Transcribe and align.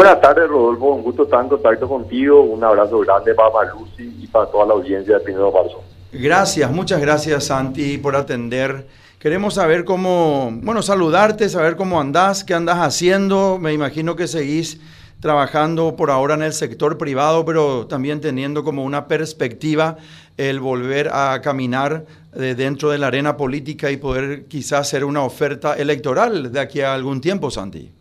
buenas 0.00 0.20
tardes, 0.22 0.48
Rodolfo. 0.48 0.94
Un 0.94 1.02
gusto 1.02 1.24
estar 1.24 1.42
en 1.42 1.50
contacto 1.50 1.86
contigo. 1.86 2.42
Un 2.42 2.64
abrazo 2.64 3.00
grande 3.00 3.34
para 3.34 3.50
Malusi 3.50 4.16
y 4.22 4.26
para 4.28 4.46
toda 4.46 4.64
la 4.64 4.72
audiencia 4.72 5.18
de 5.18 5.20
Primero 5.20 5.52
de. 5.52 5.82
Gracias, 6.10 6.70
muchas 6.72 7.02
gracias, 7.02 7.44
Santi, 7.44 7.98
por 7.98 8.16
atender. 8.16 8.86
Queremos 9.18 9.54
saber 9.54 9.84
cómo, 9.84 10.50
bueno, 10.62 10.80
saludarte, 10.80 11.50
saber 11.50 11.76
cómo 11.76 12.00
andás, 12.00 12.44
qué 12.44 12.54
andás 12.54 12.78
haciendo. 12.78 13.58
Me 13.60 13.74
imagino 13.74 14.16
que 14.16 14.26
seguís 14.26 14.80
trabajando 15.20 15.94
por 15.96 16.10
ahora 16.10 16.32
en 16.32 16.44
el 16.44 16.54
sector 16.54 16.96
privado, 16.96 17.44
pero 17.44 17.86
también 17.86 18.22
teniendo 18.22 18.64
como 18.64 18.84
una 18.84 19.06
perspectiva 19.06 19.98
el 20.38 20.60
volver 20.60 21.10
a 21.12 21.42
caminar 21.42 22.06
eh, 22.34 22.54
dentro 22.56 22.88
de 22.88 22.96
la 22.96 23.08
arena 23.08 23.36
política 23.36 23.90
y 23.90 23.98
poder 23.98 24.46
quizás 24.46 24.80
hacer 24.80 25.04
una 25.04 25.22
oferta 25.22 25.74
electoral 25.74 26.50
de 26.50 26.60
aquí 26.60 26.80
a 26.80 26.94
algún 26.94 27.20
tiempo, 27.20 27.50
Santi. 27.50 27.99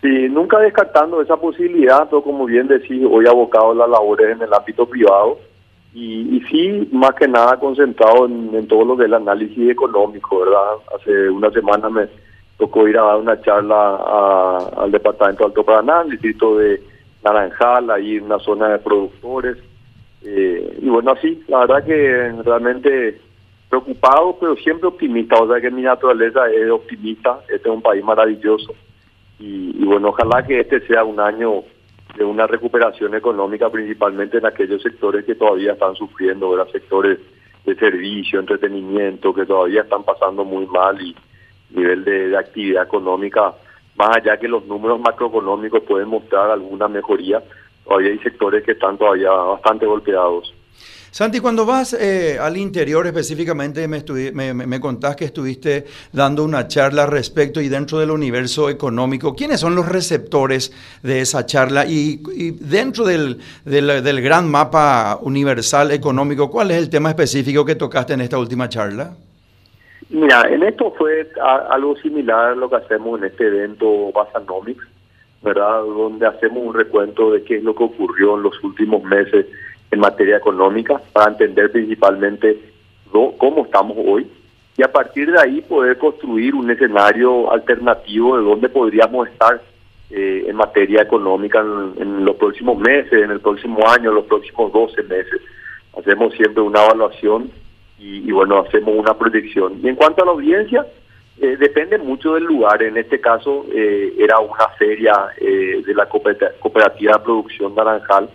Sí, 0.00 0.28
nunca 0.28 0.58
descartando 0.58 1.20
esa 1.20 1.36
posibilidad, 1.36 2.08
pero 2.08 2.22
como 2.22 2.46
bien 2.46 2.68
decís, 2.68 3.04
hoy 3.10 3.26
abocado 3.26 3.72
a 3.72 3.74
las 3.74 3.90
labores 3.90 4.36
en 4.36 4.42
el 4.42 4.54
ámbito 4.54 4.86
privado 4.86 5.38
y, 5.92 6.40
sí, 6.50 6.88
más 6.92 7.14
que 7.14 7.26
nada 7.26 7.58
concentrado 7.58 8.26
en, 8.26 8.68
todo 8.68 8.84
lo 8.84 8.96
que 8.96 9.06
el 9.06 9.14
análisis 9.14 9.68
económico, 9.70 10.40
¿verdad? 10.40 10.76
Hace 10.94 11.28
una 11.28 11.50
semana 11.50 11.88
me 11.88 12.06
tocó 12.56 12.86
ir 12.86 12.96
a 12.98 13.02
dar 13.02 13.16
una 13.16 13.40
charla 13.40 14.68
al 14.76 14.92
departamento 14.92 15.42
de 15.42 15.46
Alto 15.46 15.64
Paraná, 15.64 16.00
al 16.00 16.10
distrito 16.10 16.56
de 16.58 16.80
Naranjal, 17.24 17.90
ahí 17.90 18.16
en 18.16 18.24
una 18.24 18.38
zona 18.38 18.68
de 18.68 18.78
productores. 18.78 19.56
Eh, 20.22 20.78
y 20.80 20.88
bueno, 20.88 21.12
así, 21.12 21.42
la 21.48 21.60
verdad 21.60 21.84
que 21.84 22.32
realmente 22.44 23.20
preocupado, 23.68 24.36
pero 24.38 24.54
siempre 24.56 24.88
optimista. 24.88 25.36
O 25.36 25.48
sea 25.48 25.60
que 25.60 25.70
mi 25.70 25.82
naturaleza 25.82 26.48
es 26.50 26.70
optimista. 26.70 27.40
Este 27.48 27.68
es 27.68 27.74
un 27.74 27.82
país 27.82 28.04
maravilloso. 28.04 28.72
Y, 29.38 29.84
bueno, 29.84 30.08
ojalá 30.08 30.44
que 30.44 30.60
este 30.60 30.80
sea 30.86 31.04
un 31.04 31.20
año 31.20 31.62
de 32.16 32.24
una 32.24 32.46
recuperación 32.46 33.14
económica, 33.14 33.70
principalmente 33.70 34.38
en 34.38 34.46
aquellos 34.46 34.82
sectores 34.82 35.24
que 35.24 35.34
todavía 35.34 35.72
están 35.72 35.94
sufriendo, 35.94 36.50
¿verdad? 36.50 36.70
sectores 36.72 37.18
de 37.64 37.74
servicio, 37.76 38.40
entretenimiento, 38.40 39.34
que 39.34 39.46
todavía 39.46 39.82
están 39.82 40.02
pasando 40.02 40.44
muy 40.44 40.66
mal 40.66 41.00
y 41.00 41.14
nivel 41.70 42.04
de, 42.04 42.36
actividad 42.36 42.84
económica, 42.84 43.54
más 43.96 44.16
allá 44.16 44.38
que 44.38 44.48
los 44.48 44.64
números 44.66 45.00
macroeconómicos 45.00 45.82
pueden 45.82 46.08
mostrar 46.08 46.50
alguna 46.50 46.88
mejoría, 46.88 47.42
todavía 47.84 48.10
hay 48.10 48.18
sectores 48.18 48.64
que 48.64 48.72
están 48.72 48.96
todavía 48.96 49.30
bastante 49.30 49.86
golpeados. 49.86 50.52
Santi, 51.10 51.40
cuando 51.40 51.64
vas 51.64 51.94
eh, 51.94 52.38
al 52.38 52.56
interior 52.56 53.06
específicamente, 53.06 53.88
me, 53.88 54.02
me, 54.32 54.54
me, 54.54 54.80
contás 54.80 55.16
que 55.16 55.24
estuviste 55.24 55.86
dando 56.12 56.44
una 56.44 56.68
charla 56.68 57.06
respecto 57.06 57.60
y 57.60 57.68
dentro 57.68 57.98
del 57.98 58.10
universo 58.10 58.68
económico, 58.68 59.34
¿quiénes 59.34 59.60
son 59.60 59.74
los 59.74 59.88
receptores 59.88 60.70
de 61.02 61.20
esa 61.20 61.46
charla? 61.46 61.86
Y, 61.86 62.18
dentro 62.60 63.04
del, 63.04 63.38
gran 63.64 64.50
mapa 64.50 65.18
universal 65.22 65.92
económico, 65.92 66.50
¿cuál 66.50 66.70
es 66.70 66.76
el 66.76 66.90
tema 66.90 67.08
específico 67.08 67.64
que 67.64 67.74
tocaste 67.74 68.12
en 68.12 68.20
esta 68.20 68.38
última 68.38 68.68
charla? 68.68 69.14
Mira, 70.10 70.42
en 70.50 70.62
esto 70.62 70.92
fue 70.96 71.30
algo 71.70 71.96
similar 71.96 72.52
a 72.52 72.54
lo 72.54 72.68
que 72.68 72.76
hacemos 72.76 73.18
en 73.18 73.26
este 73.26 73.46
evento 73.46 74.12
Basanomics, 74.12 74.86
¿verdad? 75.42 75.82
Donde 75.82 76.26
hacemos 76.26 76.62
un 76.64 76.74
recuento 76.74 77.32
de 77.32 77.42
qué 77.44 77.56
es 77.56 77.62
lo 77.62 77.74
que 77.74 77.84
ocurrió 77.84 78.36
en 78.36 78.42
los 78.42 78.62
últimos 78.62 79.02
meses 79.04 79.46
en 79.90 80.00
materia 80.00 80.36
económica 80.36 81.00
para 81.12 81.30
entender 81.30 81.72
principalmente 81.72 82.58
cómo 83.10 83.64
estamos 83.64 83.96
hoy 83.98 84.26
y 84.78 84.82
a 84.84 84.92
partir 84.92 85.30
de 85.32 85.40
ahí 85.40 85.60
poder 85.62 85.98
construir 85.98 86.54
un 86.54 86.70
escenario 86.70 87.52
alternativo 87.52 88.38
de 88.38 88.44
dónde 88.44 88.68
podríamos 88.68 89.28
estar 89.28 89.60
eh, 90.10 90.44
en 90.46 90.54
materia 90.54 91.02
económica 91.02 91.58
en, 91.58 92.24
los 92.24 92.36
próximos 92.36 92.78
meses, 92.78 93.12
en 93.12 93.32
el 93.32 93.40
próximo 93.40 93.86
año, 93.88 94.10
en 94.10 94.14
los 94.14 94.26
próximos 94.26 94.72
12 94.72 95.02
meses. 95.02 95.40
Hacemos 95.98 96.32
siempre 96.34 96.62
una 96.62 96.84
evaluación 96.84 97.50
y, 97.98 98.30
bueno, 98.30 98.60
hacemos 98.60 98.94
una 98.94 99.14
proyección. 99.14 99.80
Y 99.82 99.88
en 99.88 99.96
cuanto 99.96 100.22
a 100.22 100.26
la 100.26 100.30
audiencia, 100.30 100.86
eh, 101.40 101.56
depende 101.58 101.98
mucho 101.98 102.34
del 102.34 102.44
lugar. 102.44 102.80
En 102.80 102.96
este 102.96 103.20
caso 103.20 103.66
eh, 103.74 104.14
era 104.16 104.38
una 104.38 104.68
feria 104.78 105.26
de 105.40 105.92
la 105.92 106.08
cooperativa 106.08 107.14
de 107.14 107.24
producción 107.24 107.74
naranjal 107.74 108.28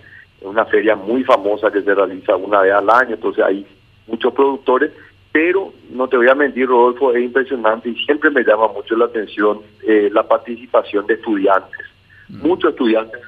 es 0.43 0.49
una 0.49 0.65
feria 0.65 0.95
muy 0.95 1.23
famosa 1.23 1.71
que 1.71 1.81
se 1.81 1.95
realiza 1.95 2.35
una 2.35 2.59
vez 2.59 2.73
al 2.73 2.89
año, 2.89 3.15
entonces 3.15 3.43
hay 3.45 3.65
muchos 4.07 4.33
productores, 4.33 4.91
pero 5.31 5.73
no 5.89 6.07
te 6.09 6.17
voy 6.17 6.27
a 6.27 6.35
mentir, 6.35 6.67
Rodolfo, 6.67 7.13
es 7.13 7.23
impresionante 7.23 7.89
y 7.89 7.95
siempre 8.03 8.29
me 8.29 8.43
llama 8.43 8.67
mucho 8.67 8.95
la 8.97 9.05
atención 9.05 9.61
eh, 9.87 10.09
la 10.11 10.23
participación 10.23 11.07
de 11.07 11.13
estudiantes. 11.13 11.79
Mm. 12.27 12.45
Muchos 12.45 12.71
estudiantes 12.71 13.21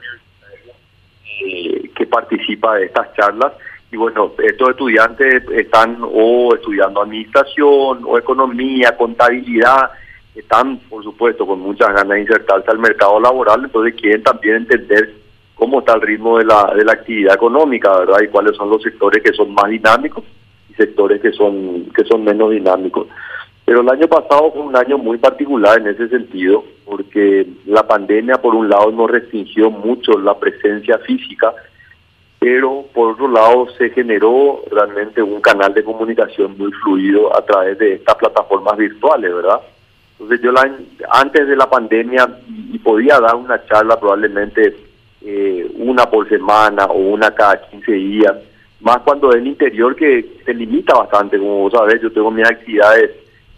eh, 1.41 1.89
que 1.95 2.05
participan 2.05 2.79
de 2.79 2.87
estas 2.87 3.13
charlas 3.13 3.53
y 3.93 3.95
bueno, 3.95 4.33
estos 4.37 4.71
estudiantes 4.71 5.49
están 5.51 5.97
o 6.01 6.53
estudiando 6.53 7.01
administración 7.01 8.01
o 8.05 8.17
economía, 8.17 8.97
contabilidad, 8.97 9.89
están 10.35 10.79
por 10.89 11.01
supuesto 11.01 11.47
con 11.47 11.61
muchas 11.61 11.87
ganas 11.93 12.09
de 12.09 12.21
insertarse 12.21 12.69
al 12.71 12.79
mercado 12.79 13.21
laboral, 13.21 13.63
entonces 13.63 13.95
quieren 13.95 14.21
también 14.21 14.57
entender 14.57 15.24
cómo 15.55 15.79
está 15.79 15.93
el 15.95 16.01
ritmo 16.01 16.37
de 16.37 16.45
la, 16.45 16.73
de 16.75 16.85
la 16.85 16.93
actividad 16.93 17.35
económica, 17.35 17.97
¿verdad? 17.99 18.21
Y 18.21 18.27
cuáles 18.27 18.55
son 18.55 18.69
los 18.69 18.81
sectores 18.81 19.23
que 19.23 19.33
son 19.33 19.53
más 19.53 19.69
dinámicos 19.69 20.23
y 20.69 20.73
sectores 20.73 21.21
que 21.21 21.31
son, 21.31 21.85
que 21.95 22.03
son 22.03 22.23
menos 22.23 22.51
dinámicos. 22.51 23.07
Pero 23.65 23.81
el 23.81 23.89
año 23.89 24.07
pasado 24.07 24.51
fue 24.51 24.61
un 24.61 24.75
año 24.75 24.97
muy 24.97 25.17
particular 25.17 25.79
en 25.79 25.87
ese 25.87 26.07
sentido, 26.09 26.63
porque 26.85 27.47
la 27.65 27.87
pandemia, 27.87 28.35
por 28.39 28.53
un 28.53 28.69
lado, 28.69 28.91
nos 28.91 29.09
restringió 29.09 29.71
mucho 29.71 30.19
la 30.19 30.37
presencia 30.37 30.99
física, 30.99 31.51
pero 32.37 32.85
por 32.93 33.13
otro 33.13 33.27
lado 33.27 33.67
se 33.75 33.89
generó 33.89 34.61
realmente 34.69 35.23
un 35.23 35.41
canal 35.41 35.73
de 35.73 35.83
comunicación 35.83 36.55
muy 36.59 36.71
fluido 36.73 37.35
a 37.35 37.43
través 37.43 37.79
de 37.79 37.93
estas 37.93 38.15
plataformas 38.15 38.77
virtuales, 38.77 39.33
¿verdad? 39.33 39.61
Entonces 40.11 40.41
yo 40.41 40.51
la, 40.51 40.69
antes 41.09 41.47
de 41.47 41.55
la 41.55 41.67
pandemia 41.67 42.37
y 42.71 42.77
podía 42.77 43.19
dar 43.19 43.35
una 43.35 43.65
charla 43.65 43.99
probablemente 43.99 44.75
eh, 45.27 45.71
una 45.77 46.05
por 46.05 46.29
semana 46.29 46.85
o 46.85 46.99
una 46.99 47.31
cada 47.31 47.59
15 47.69 47.91
días, 47.91 48.33
más 48.81 48.99
cuando 48.99 49.31
es 49.31 49.37
el 49.37 49.47
interior 49.47 49.95
que 49.95 50.37
se 50.45 50.53
limita 50.53 50.93
bastante, 50.93 51.39
como 51.39 51.61
vos 51.61 51.73
sabés, 51.73 51.99
yo 51.99 52.11
tengo 52.11 52.29
mis 52.29 52.45
actividades 52.45 53.09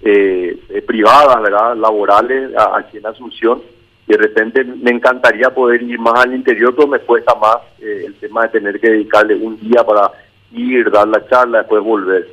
eh, 0.01 0.57
eh, 0.69 0.81
privadas, 0.83 1.41
¿verdad? 1.41 1.75
laborales 1.75 2.51
aquí 2.73 2.99
en 2.99 3.07
Asunción, 3.07 3.61
de 4.07 4.15
repente 4.15 4.63
me 4.63 4.91
encantaría 4.91 5.49
poder 5.49 5.81
ir 5.81 5.99
más 5.99 6.17
al 6.23 6.33
interior, 6.33 6.73
pero 6.73 6.87
me 6.87 6.99
cuesta 6.99 7.35
más 7.35 7.57
el 7.81 8.13
tema 8.15 8.43
de 8.43 8.59
tener 8.59 8.79
que 8.79 8.89
dedicarle 8.89 9.35
un 9.35 9.59
día 9.59 9.83
para 9.83 10.09
ir, 10.53 10.89
dar 10.89 11.09
la 11.09 11.27
charla, 11.27 11.57
después 11.57 11.83
volver. 11.83 12.29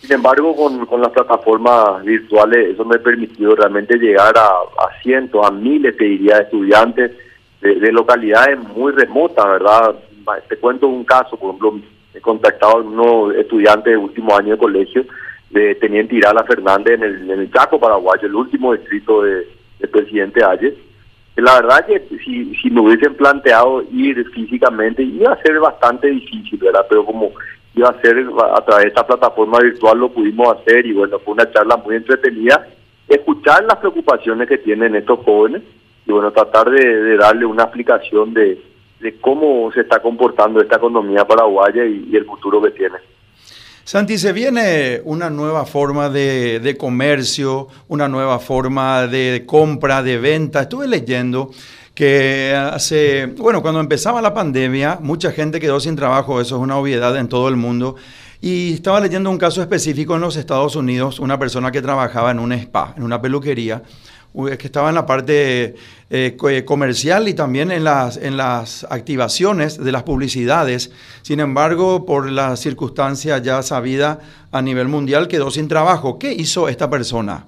Sin 0.00 0.12
embargo, 0.12 0.56
con, 0.56 0.86
con 0.86 1.02
las 1.02 1.10
plataformas 1.10 2.02
virtuales, 2.02 2.70
eso 2.70 2.86
me 2.86 2.96
ha 2.96 3.02
permitido 3.02 3.54
realmente 3.54 3.98
llegar 3.98 4.32
a, 4.38 4.46
a 4.46 5.02
cientos, 5.02 5.46
a 5.46 5.50
miles, 5.50 5.94
te 5.98 6.04
diría, 6.04 6.36
de 6.36 6.44
estudiantes, 6.44 7.12
de, 7.60 7.92
localidades 7.92 8.58
muy 8.74 8.92
remotas, 8.92 9.44
¿verdad? 9.46 9.94
Te 10.48 10.56
cuento 10.56 10.88
un 10.88 11.04
caso, 11.04 11.36
por 11.36 11.50
ejemplo, 11.50 11.80
he 12.14 12.20
contactado 12.20 12.78
a 12.78 12.80
unos 12.82 13.34
estudiantes 13.34 13.92
de 13.92 13.96
último 13.96 14.36
año 14.36 14.52
de 14.52 14.58
colegio 14.58 15.04
de 15.50 15.74
Teniente 15.76 16.14
Irala 16.14 16.44
Fernández 16.44 17.00
en 17.00 17.30
el, 17.30 17.50
Chaco 17.52 17.78
Paraguayo, 17.78 18.26
el 18.26 18.34
último 18.34 18.72
distrito 18.72 19.22
de, 19.22 19.46
presidente 19.90 20.44
Ayes. 20.44 20.74
La 21.36 21.54
verdad 21.60 21.86
que 21.86 22.00
si, 22.22 22.54
si 22.56 22.70
me 22.70 22.82
hubiesen 22.82 23.14
planteado 23.14 23.82
ir 23.92 24.28
físicamente 24.30 25.02
iba 25.02 25.32
a 25.32 25.42
ser 25.42 25.58
bastante 25.58 26.08
difícil, 26.08 26.58
¿verdad? 26.58 26.84
Pero 26.88 27.04
como 27.04 27.32
iba 27.74 27.88
a 27.88 28.00
ser 28.00 28.26
a 28.54 28.60
través 28.64 28.84
de 28.84 28.88
esta 28.88 29.06
plataforma 29.06 29.58
virtual 29.58 29.98
lo 29.98 30.10
pudimos 30.10 30.56
hacer 30.56 30.84
y 30.84 30.92
bueno, 30.92 31.18
fue 31.20 31.34
una 31.34 31.50
charla 31.50 31.76
muy 31.78 31.96
entretenida. 31.96 32.66
Escuchar 33.08 33.64
las 33.64 33.78
preocupaciones 33.78 34.48
que 34.48 34.58
tienen 34.58 34.94
estos 34.94 35.20
jóvenes 35.20 35.62
y 36.10 36.12
bueno, 36.12 36.32
tratar 36.32 36.68
de, 36.68 37.16
darle 37.16 37.46
una 37.46 37.62
explicación 37.62 38.34
de, 38.34 38.60
cómo 39.20 39.70
se 39.72 39.82
está 39.82 40.02
comportando 40.02 40.60
esta 40.60 40.76
economía 40.76 41.24
paraguaya 41.24 41.86
y, 41.86 42.14
el 42.14 42.24
futuro 42.26 42.60
que 42.60 42.70
tiene. 42.72 42.96
Santi, 43.84 44.18
se 44.18 44.32
viene 44.32 45.00
una 45.04 45.30
nueva 45.30 45.64
forma 45.64 46.08
de, 46.08 46.58
de, 46.58 46.76
comercio, 46.76 47.68
una 47.88 48.08
nueva 48.08 48.40
forma 48.40 49.06
de 49.06 49.44
compra, 49.46 50.02
de 50.02 50.18
venta. 50.18 50.62
Estuve 50.62 50.86
leyendo 50.86 51.50
que 51.94 52.54
hace, 52.54 53.26
bueno, 53.26 53.62
cuando 53.62 53.80
empezaba 53.80 54.20
la 54.20 54.34
pandemia, 54.34 54.98
mucha 55.00 55.30
gente 55.30 55.60
quedó 55.60 55.78
sin 55.78 55.96
trabajo, 55.96 56.40
eso 56.40 56.56
es 56.56 56.62
una 56.62 56.76
obviedad 56.76 57.16
en 57.16 57.28
todo 57.28 57.48
el 57.48 57.56
mundo. 57.56 57.96
Y 58.40 58.72
estaba 58.74 59.00
leyendo 59.00 59.30
un 59.30 59.38
caso 59.38 59.60
específico 59.60 60.14
en 60.14 60.22
los 60.22 60.36
Estados 60.36 60.74
Unidos, 60.74 61.20
una 61.20 61.38
persona 61.38 61.70
que 61.70 61.82
trabajaba 61.82 62.30
en 62.30 62.38
un 62.38 62.52
spa, 62.52 62.94
en 62.96 63.02
una 63.02 63.20
peluquería, 63.20 63.82
que 64.32 64.66
estaba 64.66 64.88
en 64.88 64.94
la 64.94 65.06
parte 65.06 65.74
eh, 66.08 66.36
eh, 66.48 66.64
comercial 66.64 67.28
y 67.28 67.34
también 67.34 67.70
en 67.70 67.84
las, 67.84 68.16
en 68.16 68.36
las 68.36 68.86
activaciones 68.88 69.82
de 69.82 69.92
las 69.92 70.04
publicidades. 70.04 70.90
Sin 71.22 71.40
embargo, 71.40 72.06
por 72.06 72.30
la 72.30 72.56
circunstancia 72.56 73.38
ya 73.38 73.62
sabida 73.62 74.20
a 74.52 74.62
nivel 74.62 74.88
mundial, 74.88 75.28
quedó 75.28 75.50
sin 75.50 75.68
trabajo. 75.68 76.18
¿Qué 76.18 76.32
hizo 76.32 76.68
esta 76.68 76.88
persona? 76.88 77.46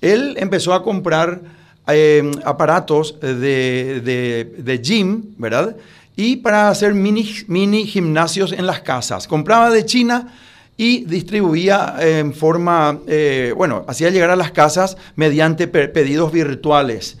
Él 0.00 0.36
empezó 0.38 0.72
a 0.72 0.82
comprar 0.82 1.40
eh, 1.88 2.30
aparatos 2.44 3.18
de, 3.20 4.00
de, 4.00 4.78
gym, 4.78 5.34
¿verdad? 5.36 5.76
Y 6.16 6.36
para 6.36 6.68
hacer 6.68 6.94
mini, 6.94 7.28
mini 7.48 7.86
gimnasios 7.86 8.52
en 8.52 8.66
las 8.66 8.80
casas. 8.80 9.26
Compraba 9.26 9.70
de 9.70 9.84
China 9.84 10.32
y 10.80 11.04
distribuía 11.04 11.94
en 12.00 12.32
forma, 12.32 13.00
eh, 13.06 13.52
bueno, 13.54 13.84
hacía 13.86 14.08
llegar 14.08 14.30
a 14.30 14.34
las 14.34 14.50
casas 14.50 14.96
mediante 15.14 15.68
pedidos 15.68 16.32
virtuales. 16.32 17.18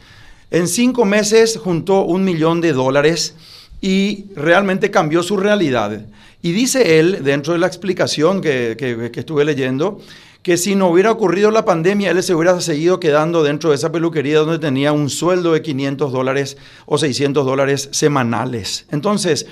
En 0.50 0.66
cinco 0.66 1.04
meses 1.04 1.58
juntó 1.62 2.06
un 2.06 2.24
millón 2.24 2.62
de 2.62 2.72
dólares 2.72 3.34
y 3.82 4.24
realmente 4.34 4.90
cambió 4.90 5.22
su 5.22 5.36
realidad. 5.36 6.06
Y 6.40 6.52
dice 6.52 6.98
él, 6.98 7.18
dentro 7.22 7.52
de 7.52 7.58
la 7.58 7.66
explicación 7.66 8.40
que, 8.40 8.76
que, 8.78 9.20
estuve 9.20 9.44
leyendo, 9.44 10.00
que 10.42 10.56
si 10.56 10.74
no 10.74 10.88
hubiera 10.88 11.12
ocurrido 11.12 11.50
la 11.50 11.66
pandemia, 11.66 12.12
él 12.12 12.22
se 12.22 12.34
hubiera 12.34 12.58
seguido 12.62 12.98
quedando 12.98 13.42
dentro 13.42 13.68
de 13.68 13.76
esa 13.76 13.92
peluquería 13.92 14.38
donde 14.38 14.58
tenía 14.58 14.92
un 14.92 15.10
sueldo 15.10 15.52
de 15.52 15.60
500 15.60 16.12
dólares 16.12 16.56
o 16.86 16.96
600 16.96 17.44
dólares 17.44 17.90
semanales. 17.92 18.86
Entonces, 18.90 19.44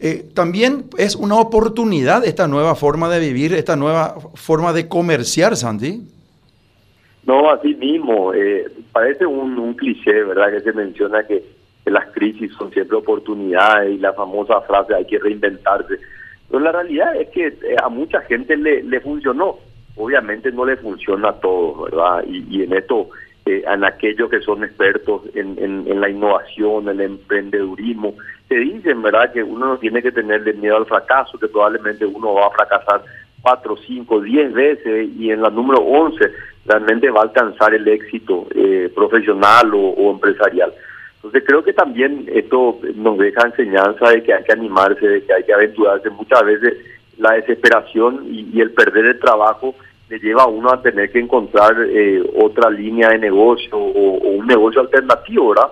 eh, 0.00 0.24
también 0.34 0.86
es 0.96 1.14
una 1.14 1.36
oportunidad 1.36 2.24
esta 2.24 2.48
nueva 2.48 2.74
forma 2.74 3.08
de 3.10 3.20
vivir, 3.20 3.52
esta 3.52 3.76
nueva 3.76 4.16
forma 4.34 4.72
de 4.72 4.88
comerciar, 4.88 5.56
Santi. 5.56 6.02
No, 7.26 7.50
así 7.50 7.74
mismo. 7.74 8.32
Eh, 8.32 8.66
parece 8.92 9.26
un, 9.26 9.74
cliché, 9.74 10.24
¿verdad? 10.24 10.50
Que 10.52 10.60
se 10.60 10.72
menciona 10.72 11.26
que, 11.26 11.42
las 11.86 12.06
crisis 12.12 12.52
son 12.52 12.70
siempre 12.70 12.98
oportunidades 12.98 13.94
y 13.94 13.98
la 13.98 14.12
famosa 14.12 14.60
frase 14.60 14.94
hay 14.94 15.04
que 15.06 15.18
reinventarse. 15.18 15.98
Pero 16.48 16.60
la 16.60 16.72
realidad 16.72 17.16
es 17.16 17.28
que 17.30 17.46
eh, 17.48 17.76
a 17.82 17.88
mucha 17.88 18.20
gente 18.22 18.56
le, 18.56 19.00
funcionó. 19.00 19.58
Obviamente 19.96 20.52
no 20.52 20.64
le 20.64 20.76
funciona 20.76 21.30
a 21.30 21.40
todos, 21.40 21.90
¿verdad? 21.90 22.24
Y, 22.28 22.44
y 22.48 22.62
en 22.62 22.74
esto, 22.74 23.08
eh, 23.46 23.64
en 23.66 23.84
aquellos 23.84 24.30
que 24.30 24.40
son 24.40 24.62
expertos 24.62 25.22
en, 25.34 25.58
en, 25.58 25.88
en, 25.88 26.00
la 26.00 26.08
innovación, 26.08 26.88
el 26.88 27.00
emprendedurismo, 27.00 28.14
se 28.50 28.56
dicen, 28.56 29.00
¿verdad? 29.00 29.32
Que 29.32 29.44
uno 29.44 29.66
no 29.66 29.78
tiene 29.78 30.02
que 30.02 30.10
tenerle 30.10 30.54
miedo 30.54 30.76
al 30.76 30.86
fracaso, 30.86 31.38
que 31.38 31.46
probablemente 31.46 32.04
uno 32.04 32.34
va 32.34 32.48
a 32.48 32.50
fracasar 32.50 33.02
cuatro, 33.40 33.76
cinco, 33.86 34.20
diez 34.20 34.52
veces 34.52 35.08
y 35.16 35.30
en 35.30 35.40
la 35.40 35.50
número 35.50 35.80
once 35.80 36.32
realmente 36.66 37.08
va 37.10 37.20
a 37.20 37.24
alcanzar 37.24 37.72
el 37.74 37.86
éxito 37.86 38.48
eh, 38.52 38.90
profesional 38.92 39.72
o, 39.72 39.90
o 39.90 40.10
empresarial. 40.10 40.74
Entonces 41.14 41.44
creo 41.46 41.62
que 41.62 41.72
también 41.72 42.26
esto 42.32 42.80
nos 42.96 43.18
deja 43.18 43.46
enseñanza 43.46 44.10
de 44.10 44.24
que 44.24 44.34
hay 44.34 44.42
que 44.42 44.52
animarse, 44.52 45.06
de 45.06 45.24
que 45.24 45.32
hay 45.32 45.44
que 45.44 45.52
aventurarse. 45.52 46.10
Muchas 46.10 46.42
veces 46.44 46.74
la 47.18 47.34
desesperación 47.34 48.26
y, 48.30 48.60
el 48.60 48.72
perder 48.72 49.06
el 49.06 49.20
trabajo 49.20 49.76
le 50.08 50.18
lleva 50.18 50.42
a 50.42 50.48
uno 50.48 50.72
a 50.72 50.82
tener 50.82 51.12
que 51.12 51.20
encontrar 51.20 51.76
eh, 51.88 52.20
otra 52.42 52.68
línea 52.68 53.10
de 53.10 53.18
negocio 53.18 53.78
o, 53.78 54.18
un 54.28 54.46
negocio 54.46 54.80
alternativo, 54.80 55.50
¿verdad? 55.50 55.70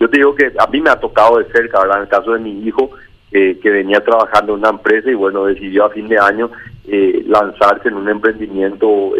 Yo 0.00 0.10
te 0.10 0.16
digo 0.16 0.34
que 0.34 0.52
a 0.58 0.66
mí 0.66 0.80
me 0.80 0.90
ha 0.90 0.98
tocado 0.98 1.38
de 1.38 1.44
cerca, 1.52 1.80
¿verdad? 1.80 1.98
En 1.98 2.02
el 2.02 2.08
caso 2.08 2.32
de 2.32 2.40
mi 2.40 2.66
hijo, 2.66 2.90
eh, 3.30 3.60
que 3.62 3.70
venía 3.70 4.02
trabajando 4.02 4.54
en 4.54 4.60
una 4.60 4.70
empresa 4.70 5.10
y 5.10 5.14
bueno, 5.14 5.44
decidió 5.44 5.84
a 5.84 5.90
fin 5.90 6.08
de 6.08 6.18
año 6.18 6.50
eh, 6.88 7.22
lanzarse 7.28 7.88
en 7.88 7.94
un 7.94 8.08
emprendimiento 8.08 9.12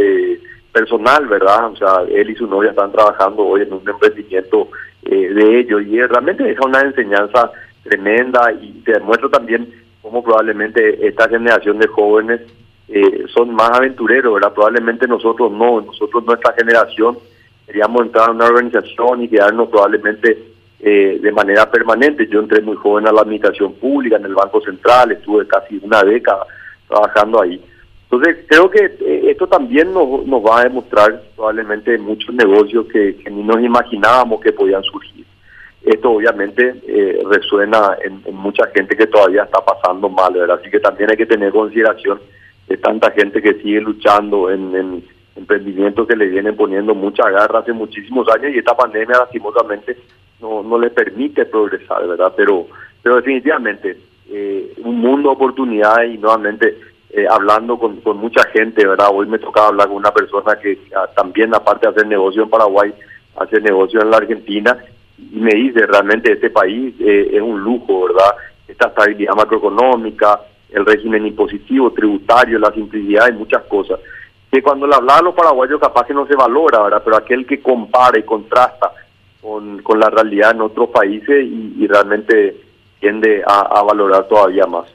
personal, 0.73 1.27
¿verdad? 1.27 1.73
O 1.73 1.77
sea, 1.77 2.03
él 2.09 2.31
y 2.31 2.35
su 2.35 2.47
novia 2.47 2.71
están 2.71 2.93
trabajando 2.93 3.44
hoy 3.44 3.62
en 3.62 3.73
un 3.73 3.88
emprendimiento 3.88 4.69
eh, 5.03 5.32
de 5.32 5.61
ellos 5.61 5.82
y 5.82 6.00
realmente 6.00 6.44
deja 6.44 6.65
una 6.65 6.81
enseñanza 6.81 7.50
tremenda 7.82 8.53
y 8.53 8.82
te 8.85 8.93
demuestra 8.93 9.29
también 9.29 9.69
cómo 10.03 10.23
probablemente 10.23 11.06
esta 11.06 11.29
generación 11.29 11.79
de 11.79 11.87
jóvenes 11.87 12.41
eh, 12.88 13.25
son 13.32 13.55
más 13.55 13.71
aventureros, 13.71 14.35
¿verdad? 14.35 14.53
Probablemente 14.53 15.06
nosotros 15.06 15.50
no, 15.53 15.81
nosotros 15.81 16.25
nuestra 16.25 16.53
generación 16.53 17.19
queríamos 17.67 18.03
entrar 18.03 18.29
a 18.29 18.32
una 18.32 18.47
organización 18.47 19.23
y 19.23 19.29
quedarnos 19.29 19.69
probablemente 19.69 20.50
eh, 20.82 21.19
de 21.21 21.32
manera 21.32 21.71
permanente. 21.71 22.27
Yo 22.27 22.41
entré 22.41 22.62
muy 22.62 22.77
joven 22.77 23.06
a 23.06 23.12
la 23.12 23.21
administración 23.21 23.75
pública, 23.75 24.17
en 24.17 24.25
el 24.25 24.35
Banco 24.35 24.61
Central, 24.62 25.12
estuve 25.12 25.47
casi 25.47 25.79
una 25.82 26.03
década 26.03 26.47
trabajando 26.88 27.43
ahí. 27.43 27.62
Entonces, 28.11 28.44
creo 28.49 28.71
que 28.71 28.87
eh, 28.87 29.31
esto 29.31 29.47
también 29.47 29.93
nos, 29.93 30.27
nos 30.27 30.43
va 30.43 30.61
a 30.61 30.65
demostrar 30.65 31.23
probablemente 31.37 31.97
muchos 31.99 32.35
negocios 32.35 32.87
que, 32.93 33.17
ni 33.31 33.43
nos 33.43 33.61
imaginábamos 33.61 34.41
que 34.41 34.53
podían 34.53 34.82
surgir. 34.82 35.25
Esto 35.82 36.11
obviamente 36.11 36.75
eh, 36.87 37.23
resuena 37.31 37.97
en, 38.03 38.23
mucha 38.35 38.67
gente 38.75 38.97
que 38.97 39.06
todavía 39.06 39.44
está 39.44 39.65
pasando 39.65 40.09
mal, 40.09 40.32
¿verdad? 40.32 40.59
Así 40.61 40.71
que 40.71 40.81
también 40.81 41.11
hay 41.11 41.17
que 41.17 41.27
tener 41.27 41.53
consideración 41.53 42.21
de 42.69 42.77
tanta 42.79 43.11
gente 43.11 43.41
que 43.41 43.55
sigue 43.55 43.81
luchando 43.81 44.50
en, 44.50 44.75
en 44.75 45.05
emprendimientos 45.37 46.06
que 46.06 46.17
le 46.17 46.27
vienen 46.27 46.56
poniendo 46.56 46.94
mucha 46.94 47.29
garra 47.31 47.61
hace 47.61 47.73
muchísimos 47.73 48.29
años 48.29 48.53
y 48.55 48.59
esta 48.59 48.77
pandemia 48.77 49.19
lastimosamente 49.19 49.97
no, 50.40 50.62
no 50.62 50.78
le 50.78 50.90
permite 50.90 51.44
progresar, 51.46 52.06
¿verdad? 52.06 52.32
Pero, 52.37 52.66
pero 53.02 53.16
definitivamente 53.16 53.96
eh, 54.31 54.75
un 54.84 55.00
mundo 55.00 55.31
de 55.31 55.34
oportunidades 55.34 56.14
y 56.14 56.19
nuevamente 56.19 56.76
eh, 57.10 57.26
hablando 57.28 57.78
con, 57.78 58.00
con, 58.00 58.19
mucha 58.19 58.44
gente, 58.50 58.87
¿verdad? 58.87 59.08
Hoy 59.12 59.26
me 59.26 59.38
tocaba 59.38 59.69
hablar 59.69 59.88
con 59.88 59.96
una 59.96 60.12
persona 60.12 60.56
que 60.56 60.78
ah, 60.94 61.08
también, 61.14 61.54
aparte 61.54 61.87
de 61.87 61.92
hacer 61.92 62.06
negocio 62.06 62.44
en 62.44 62.50
Paraguay, 62.50 62.94
hace 63.37 63.60
negocio 63.60 64.00
en 64.00 64.10
la 64.10 64.19
Argentina 64.19 64.78
y 65.19 65.40
me 65.40 65.50
dice, 65.50 65.87
realmente 65.87 66.32
este 66.32 66.50
país 66.50 66.94
eh, 67.00 67.31
es 67.32 67.43
un 67.43 67.60
lujo, 67.60 68.06
¿verdad? 68.06 68.34
Esta 68.69 68.88
estabilidad 68.88 69.34
macroeconómica, 69.34 70.40
el 70.70 70.86
régimen 70.86 71.26
impositivo, 71.26 71.90
tributario, 71.90 72.58
la 72.58 72.72
simplicidad 72.72 73.28
y 73.28 73.32
muchas 73.32 73.64
cosas. 73.64 73.98
Que 74.50 74.62
cuando 74.62 74.86
le 74.86 74.94
hablaba 74.94 75.19
a 75.19 75.22
los 75.22 75.34
paraguayos 75.34 75.81
capaz 75.81 76.06
que 76.06 76.14
no 76.14 76.26
se 76.26 76.36
valora, 76.36 76.82
¿verdad? 76.82 77.02
Pero 77.04 77.16
aquel 77.16 77.46
que 77.46 77.60
compara 77.60 78.19
y 78.19 78.22
contrasta 78.22 78.93
con, 79.42 79.82
con 79.82 79.98
la 79.98 80.10
realidad 80.10 80.52
en 80.52 80.62
otros 80.62 80.90
países 80.90 81.44
y, 81.44 81.87
realmente 81.87 82.60
tiende 83.00 83.42
a 83.46 83.82
valorar 83.82 84.28
todavía 84.28 84.66
más. 84.66 84.87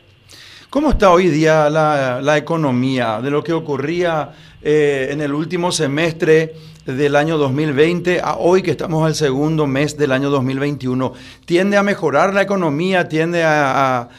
¿Cómo 0.76 0.90
está 0.90 1.14
hoy 1.14 1.30
día 1.30 1.70
la, 1.70 2.38
economía 2.38 3.22
de 3.22 3.32
lo 3.32 3.42
que 3.42 3.54
ocurría 3.54 4.32
eh, 4.62 5.08
en 5.10 5.22
el 5.22 5.34
último 5.34 5.72
semestre 5.72 6.54
del 6.86 7.16
año 7.16 7.38
2020 7.38 8.20
a 8.20 8.36
hoy 8.36 8.62
que 8.62 8.72
estamos 8.72 9.06
al 9.06 9.16
segundo 9.16 9.68
mes 9.68 9.98
del 9.98 10.12
año 10.12 10.30
2021? 10.30 11.14
¿Tiende 11.46 11.78
a 11.78 11.84
mejorar 11.84 12.34
la 12.34 12.42
economía? 12.42 13.08
¿Tiende 13.08 13.42
a, 13.46 14.10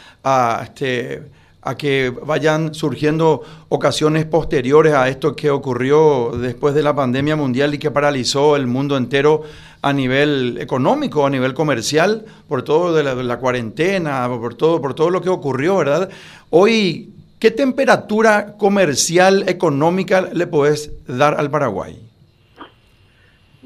este, 0.63 1.25
a 1.67 1.75
que 1.75 2.13
vayan 2.25 2.73
surgiendo 2.73 3.41
ocasiones 3.67 4.25
posteriores 4.25 4.93
a 4.93 5.09
esto 5.09 5.35
que 5.35 5.49
ocurrió 5.49 6.31
después 6.31 6.73
de 6.73 6.81
la 6.81 6.95
pandemia 6.95 7.35
mundial 7.35 7.73
y 7.73 7.77
que 7.77 7.91
paralizó 7.91 8.55
el 8.55 8.67
mundo 8.67 8.95
entero 8.95 9.43
a 9.81 9.91
nivel 9.91 10.57
económico, 10.61 11.25
a 11.25 11.29
nivel 11.29 11.53
comercial, 11.53 12.25
por 12.47 12.63
todo 12.63 12.95
de 12.95 13.03
la, 13.03 13.37
cuarentena, 13.37 14.27
por 14.29 14.55
todo, 14.55 14.81
por 14.81 14.93
todo 14.93 15.09
lo 15.09 15.21
que 15.21 15.29
ocurrió, 15.29 15.77
¿verdad? 15.77 16.09
Hoy, 16.49 17.13
¿qué 17.37 17.51
temperatura 17.51 18.55
comercial, 18.57 19.43
económica 19.47 20.21
le 20.21 20.47
puedes 20.47 20.91
dar 21.05 21.37
al 21.37 21.51
Paraguay? 21.51 22.06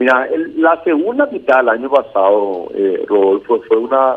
Mira, 0.02 0.28
la 0.56 0.84
segunda 0.84 1.28
mitad 1.28 1.58
del 1.58 1.70
año 1.70 1.88
pasado, 1.92 2.72
eh, 2.74 3.06
Rodolfo, 3.08 3.62
fue 3.68 3.78
una, 3.78 4.16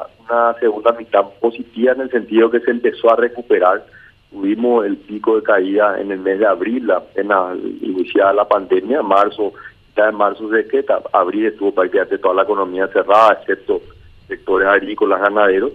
segunda 0.58 0.92
mitad 0.92 1.26
positiva 1.38 1.92
en 1.92 2.00
el 2.00 2.10
sentido 2.10 2.50
que 2.50 2.60
se 2.60 2.70
empezó 2.70 3.12
a 3.12 3.16
recuperar. 3.16 3.84
Tuvimos 4.30 4.86
el 4.86 4.96
pico 4.96 5.36
de 5.36 5.42
caída 5.42 6.00
en 6.00 6.10
el 6.10 6.20
mes 6.20 6.38
de 6.38 6.46
abril, 6.46 6.90
apenas 6.90 7.58
iniciada 7.82 8.32
la 8.32 8.48
pandemia, 8.48 9.02
marzo 9.02 9.52
ya 9.94 10.08
en 10.08 10.14
marzo 10.14 10.48
de 10.48 10.66
que 10.66 10.86
abril 11.12 11.44
estuvo 11.48 11.74
prácticamente 11.74 12.16
toda 12.16 12.36
la 12.36 12.42
economía 12.44 12.88
cerrada, 12.88 13.34
excepto 13.34 13.82
sectores 14.26 14.66
agrícolas, 14.66 15.20
ganaderos, 15.20 15.72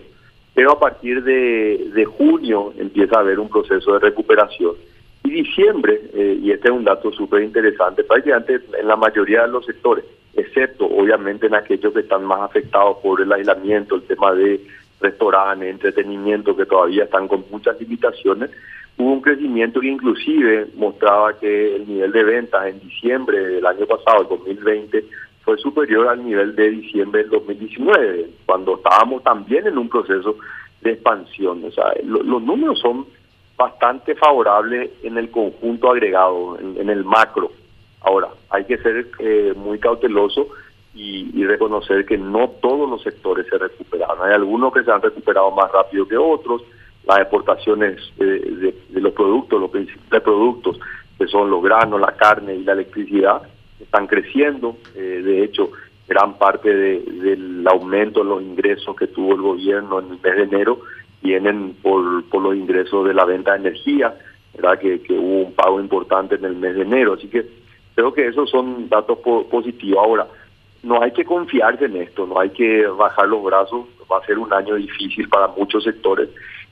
pero 0.56 0.72
a 0.72 0.80
partir 0.80 1.24
de 1.24 2.06
junio 2.18 2.74
empieza 2.80 3.18
a 3.18 3.20
haber 3.20 3.40
un 3.40 3.48
proceso 3.48 3.94
de 3.94 4.00
recuperación. 4.00 4.74
Y 5.24 5.32
diciembre, 5.32 6.02
eh, 6.14 6.40
y 6.42 6.52
este 6.52 6.70
es 6.70 6.74
un 6.74 6.84
dato 6.84 7.12
súper 7.12 7.44
interesante, 7.44 8.04
prácticamente 8.04 8.62
en 8.80 8.88
la 8.88 8.96
mayoría 8.96 9.44
de 9.44 9.50
los 9.50 9.66
sectores, 9.66 10.06
excepto 10.34 10.86
obviamente 10.86 11.48
en 11.48 11.56
aquellos 11.56 11.94
que 11.94 12.00
están 12.00 12.24
más 12.26 12.42
afectados 12.42 12.98
por 13.04 13.22
el 13.22 13.32
aislamiento, 13.32 13.96
el 13.96 14.04
tema 14.04 14.34
de 14.34 14.62
restaurantes, 15.02 15.70
entretenimiento, 15.70 16.56
que 16.56 16.66
todavía 16.66 17.04
están 17.04 17.28
con 17.28 17.46
muchas 17.52 17.80
limitaciones, 17.80 18.50
hubo 18.98 19.14
un 19.14 19.22
crecimiento 19.22 19.80
que 19.80 19.88
inclusive 19.88 20.68
mostraba 20.76 21.38
que 21.40 21.76
el 21.76 21.88
nivel 21.88 22.12
de 22.12 22.24
ventas 22.24 22.68
en 22.68 22.80
diciembre 22.80 23.40
del 23.40 23.66
año 23.66 23.86
pasado, 23.86 24.22
el 24.24 24.28
2020, 24.28 25.06
fue 25.42 25.58
superior 25.58 26.08
al 26.08 26.24
nivel 26.24 26.56
de 26.56 26.70
diciembre 26.70 27.22
del 27.22 27.32
2019, 27.32 28.30
cuando 28.46 28.76
estábamos 28.76 29.24
también 29.24 29.68
en 29.68 29.78
un 29.78 29.90
proceso 29.90 30.36
de 30.82 30.92
expansión. 30.92 31.64
O 31.64 31.72
sea, 31.72 31.94
los 32.04 32.42
números 32.44 32.80
son 32.80 33.06
bastante 33.60 34.16
favorables 34.16 34.90
en 35.04 35.18
el 35.18 35.30
conjunto 35.30 35.92
agregado, 35.92 36.58
en, 36.58 36.90
el 36.90 37.04
macro. 37.04 37.52
Ahora, 38.00 38.30
hay 38.50 38.64
que 38.64 38.78
ser 38.78 39.06
eh, 39.20 39.54
muy 39.54 39.78
cauteloso 39.80 40.48
y, 40.96 41.44
reconocer 41.46 42.06
que 42.06 42.18
no 42.18 42.50
todos 42.62 42.90
los 42.90 43.02
sectores 43.02 43.48
se 43.48 43.58
recuperaron. 43.58 44.26
Hay 44.26 44.34
algunos 44.34 44.72
que 44.72 44.84
se 44.84 44.92
han 44.92 45.02
recuperado 45.02 45.52
más 45.52 45.70
rápido 45.72 46.08
que 46.08 46.16
otros, 46.16 46.62
las 47.06 47.20
exportaciones 47.20 47.98
de, 48.18 48.74
los 48.94 49.14
productos, 49.14 49.60
los 49.60 49.72
principales 49.72 50.24
productos, 50.24 50.80
que 51.18 51.28
son 51.28 51.50
los 51.50 51.62
granos, 51.62 52.00
la 52.00 52.14
carne 52.14 52.56
y 52.56 52.64
la 52.64 52.74
electricidad, 52.74 53.42
están 53.80 54.08
creciendo. 54.08 54.78
Eh, 54.96 55.22
de 55.24 55.44
hecho, 55.44 55.72
gran 56.08 56.38
parte 56.38 56.74
del 56.74 57.68
aumento 57.68 58.22
en 58.22 58.30
los 58.30 58.42
ingresos 58.42 58.96
que 58.96 59.08
tuvo 59.08 59.34
el 59.34 59.42
gobierno 59.42 60.00
en 60.00 60.06
el 60.06 60.20
mes 60.22 60.36
de 60.36 60.44
enero 60.44 60.80
vienen 61.22 61.76
por, 61.82 62.24
por 62.30 62.42
los 62.42 62.56
ingresos 62.56 63.08
de 63.08 63.14
la 63.14 63.26
venta 63.26 63.54
de 63.54 63.60
energía, 63.60 64.16
¿verdad? 64.56 64.80
Que, 64.80 65.02
hubo 65.10 65.48
un 65.48 65.54
pago 65.54 65.80
importante 65.80 66.36
en 66.36 66.46
el 66.46 66.56
mes 66.56 66.76
de 66.76 66.82
enero. 66.84 67.14
Así 67.14 67.28
que 67.28 67.46
creo 67.96 68.14
que 68.14 68.28
esos 68.28 68.50
son 68.50 68.90
datos 68.90 69.20
positivos. 69.50 70.00
Ahora, 70.04 70.28
no 70.84 71.02
hay 71.02 71.12
que 71.12 71.26
confiarse 71.26 71.86
en 71.86 71.98
esto, 71.98 72.26
no 72.26 72.40
hay 72.40 72.50
que 72.52 72.86
bajar 72.88 73.28
los 73.28 73.44
brazos, 73.44 73.86
va 74.12 74.18
a 74.18 74.26
ser 74.26 74.40
un 74.40 74.52
año 74.54 74.76
difícil 74.76 75.28
para 75.28 75.48
muchos 75.50 75.84
sectores 75.84 76.30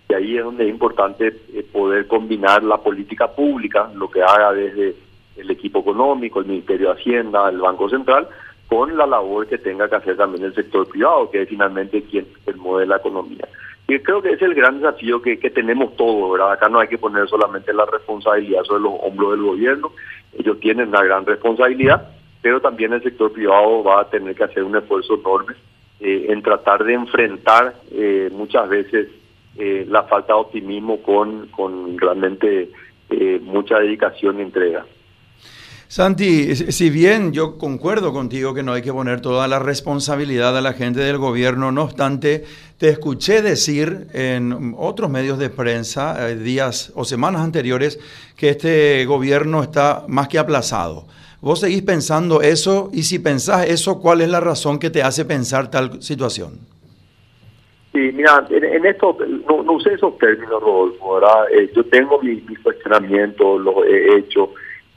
y 0.10 0.14
ahí 0.14 0.38
es 0.38 0.44
donde 0.44 0.66
es 0.66 0.70
importante 0.70 1.34
eh, 1.54 1.64
poder 1.72 2.08
combinar 2.08 2.64
la 2.64 2.78
política 2.78 3.28
pública, 3.28 3.90
lo 3.94 4.10
que 4.10 4.22
haga 4.22 4.54
desde 4.54 4.96
el 5.36 5.52
equipo 5.52 5.80
económico, 5.80 6.40
el 6.40 6.46
Ministerio 6.46 6.88
de 6.88 7.00
Hacienda, 7.00 7.50
el 7.50 7.60
Banco 7.60 7.90
Central, 7.90 8.28
con 8.68 8.96
la 8.98 9.06
labor 9.06 9.48
que 9.48 9.58
tenga 9.58 9.90
que 9.90 9.98
hacer 9.98 10.18
también 10.18 10.46
el 10.46 10.56
sector 10.56 10.88
privado, 10.88 11.30
que 11.30 11.42
es 11.42 11.50
finalmente 11.50 12.04
quien 12.04 12.26
mueve 12.56 12.88
la 12.88 12.98
economía. 12.98 13.48
Y 13.88 14.00
creo 14.00 14.22
que 14.22 14.32
es 14.32 14.42
el 14.42 14.54
gran 14.54 14.82
desafío 14.82 15.22
que, 15.22 15.40
que 15.40 15.50
tenemos 15.50 15.96
todos, 15.96 16.34
¿verdad? 16.34 16.52
Acá 16.52 16.68
no 16.68 16.80
hay 16.80 16.90
que 16.90 16.98
poner 16.98 17.28
solamente 17.30 17.74
la 17.74 17.86
responsabilidad 17.86 18.64
sobre 18.64 18.84
los 18.84 18.94
hombros 19.02 19.32
del 19.32 19.44
gobierno, 19.44 19.92
ellos 20.38 20.60
tienen 20.60 20.90
una 20.90 21.04
gran 21.04 21.26
responsabilidad, 21.26 22.10
pero 22.42 22.62
también 22.62 22.94
el 22.94 23.02
sector 23.02 23.32
privado 23.32 23.84
va 23.84 24.02
a 24.02 24.10
tener 24.10 24.36
que 24.36 24.44
hacer 24.44 24.64
un 24.64 24.76
esfuerzo 24.76 25.16
enorme 25.16 25.56
eh, 26.00 26.28
en 26.30 26.44
tratar 26.44 26.84
de 26.84 26.94
enfrentar 26.94 27.74
eh, 27.92 28.30
muchas 28.32 28.70
veces 28.70 29.08
eh, 29.58 29.86
la 29.90 30.04
falta 30.04 30.34
de 30.34 30.40
optimismo 30.40 31.02
con, 31.02 31.48
con 31.48 31.98
realmente 31.98 32.70
mucha 33.42 33.80
dedicación 33.80 34.40
y 34.40 34.42
entrega. 34.42 34.86
Santi, 35.90 36.54
si 36.54 36.90
bien 36.90 37.32
yo 37.32 37.58
concuerdo 37.58 38.12
contigo 38.12 38.54
que 38.54 38.62
no 38.62 38.74
hay 38.74 38.82
que 38.82 38.92
poner 38.92 39.22
toda 39.22 39.48
la 39.48 39.60
responsabilidad 39.60 40.58
a 40.58 40.62
la 40.62 40.74
gente 40.74 41.00
del 41.00 41.18
gobierno, 41.18 41.72
no 41.72 41.84
obstante, 41.84 42.44
te 42.78 42.90
escuché 42.90 43.42
decir 43.42 44.08
en 44.14 44.76
otros 44.78 45.10
medios 45.10 45.40
de 45.40 45.50
prensa 45.50 46.28
días 46.36 46.92
o 46.94 47.06
semanas 47.06 47.42
anteriores 47.42 48.00
que 48.36 48.50
este 48.50 49.06
gobierno 49.06 49.64
está 49.64 50.04
más 50.10 50.28
que 50.28 50.40
aplazado. 50.40 51.06
¿Vos 51.40 51.62
seguís 51.62 51.84
pensando 51.84 52.42
eso? 52.42 52.90
Y 52.92 53.04
si 53.04 53.20
pensás 53.20 53.66
eso, 53.68 54.02
¿cuál 54.02 54.20
es 54.20 54.30
la 54.30 54.42
razón 54.42 54.80
que 54.80 54.90
te 54.90 55.04
hace 55.04 55.24
pensar 55.24 55.72
tal 55.72 56.02
situación? 56.02 56.60
Sí, 57.94 58.12
mira, 58.14 58.46
en, 58.50 58.86
esto 58.86 59.18
no, 59.48 59.72
usé 59.72 59.94
esos 59.94 60.18
términos, 60.18 60.62
Rodolfo, 60.62 61.16
¿verdad? 61.16 61.52
Eh, 61.52 61.72
yo 61.74 61.84
tengo 61.86 62.22
mis 62.22 62.48
mi 62.48 62.56
cuestionamientos, 62.58 63.62
los 63.62 63.76
he 63.88 64.18
hecho, 64.18 64.52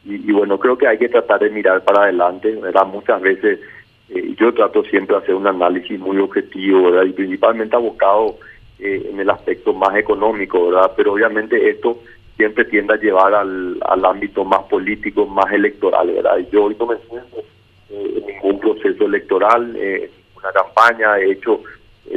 y, 0.05 0.33
bueno, 0.33 0.59
creo 0.59 0.79
que 0.79 0.87
hay 0.87 0.99
que 0.99 1.09
tratar 1.09 1.41
de 1.41 1.51
mirar 1.51 1.85
para 1.85 2.05
adelante, 2.05 2.53
¿verdad? 2.57 2.87
Muchas 2.87 3.21
veces 3.21 3.61
eh, 4.09 4.35
yo 4.39 4.53
trato 4.55 4.83
siempre 4.85 5.17
de 5.17 5.23
hacer 5.23 5.35
un 5.35 5.47
análisis 5.47 5.99
muy 6.01 6.19
objetivo, 6.19 6.91
¿verdad? 6.91 7.05
Y 7.05 7.13
principalmente 7.13 7.77
abocado 7.77 8.37
eh, 8.79 9.11
en 9.13 9.21
el 9.21 9.29
aspecto 9.29 9.75
más 9.75 9.95
económico, 9.97 10.71
¿verdad? 10.71 10.93
Pero 10.97 11.13
obviamente 11.13 11.69
esto 11.69 11.99
siempre 12.39 12.65
tiende 12.65 12.95
a 12.95 12.97
llevar 12.97 13.35
al, 13.35 13.79
al 13.87 14.05
ámbito 14.07 14.43
más 14.43 14.63
político, 14.71 15.27
más 15.27 15.53
electoral, 15.53 16.11
¿verdad? 16.11 16.39
Y 16.39 16.49
yo 16.51 16.65
hoy 16.65 16.77
no 16.81 16.87
me 16.87 16.97
siento 16.97 17.41
eh, 17.91 18.15
en 18.17 18.27
ningún 18.27 18.59
proceso 18.59 19.05
electoral, 19.05 19.77
eh, 19.77 20.11
una 20.35 20.51
campaña, 20.53 21.19
he 21.19 21.33
hecho, 21.33 21.63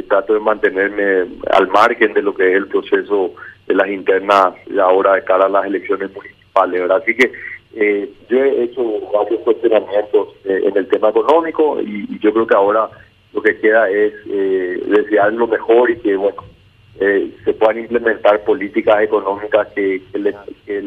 trato 0.08 0.32
de 0.32 0.40
mantenerme 0.40 1.26
al 1.50 1.68
margen 1.68 2.14
de 2.14 2.22
lo 2.22 2.34
que 2.34 2.50
es 2.50 2.56
el 2.56 2.66
proceso 2.66 3.34
de 3.66 3.74
las 3.74 3.88
internas 3.88 4.54
ahora 4.80 5.14
de 5.14 5.24
cara 5.24 5.44
a 5.44 5.50
las 5.50 5.66
elecciones 5.66 6.10
municipales, 6.14 6.80
¿verdad? 6.80 7.02
Así 7.02 7.14
que 7.14 7.30
eh, 7.76 8.10
yo 8.28 8.38
he 8.38 8.64
hecho 8.64 8.82
varios 9.12 9.40
cuestionamientos 9.40 10.28
en 10.44 10.76
el 10.76 10.88
tema 10.88 11.10
económico 11.10 11.80
y, 11.80 12.18
yo 12.20 12.32
creo 12.32 12.46
que 12.46 12.54
ahora 12.54 12.88
lo 13.32 13.42
que 13.42 13.58
queda 13.58 13.90
es 13.90 14.12
desear 14.24 15.32
lo 15.32 15.46
mejor 15.46 15.90
y 15.90 15.98
que, 15.98 16.16
bueno, 16.16 16.42
eh, 17.00 17.32
se 17.44 17.52
puedan 17.54 17.80
implementar 17.80 18.44
políticas 18.44 19.02
económicas 19.02 19.66
que, 19.74 20.00
le, 20.14 20.34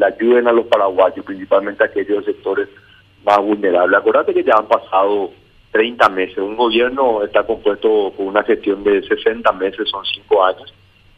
ayuden 0.04 0.48
a 0.48 0.52
los 0.52 0.66
paraguayos, 0.66 1.24
principalmente 1.24 1.82
a 1.84 1.86
aquellos 1.86 2.24
sectores 2.24 2.68
más 3.24 3.38
vulnerables. 3.38 3.98
Acuérdate 3.98 4.32
que 4.32 4.42
ya 4.42 4.54
han 4.56 4.68
pasado 4.68 5.30
30 5.72 6.08
meses. 6.08 6.38
Un 6.38 6.56
gobierno 6.56 7.22
está 7.22 7.44
compuesto 7.44 8.12
con 8.16 8.28
una 8.28 8.42
gestión 8.42 8.82
de 8.84 9.02
60 9.02 9.52
meses, 9.52 9.88
son 9.90 10.04
5 10.04 10.44
años, 10.44 10.74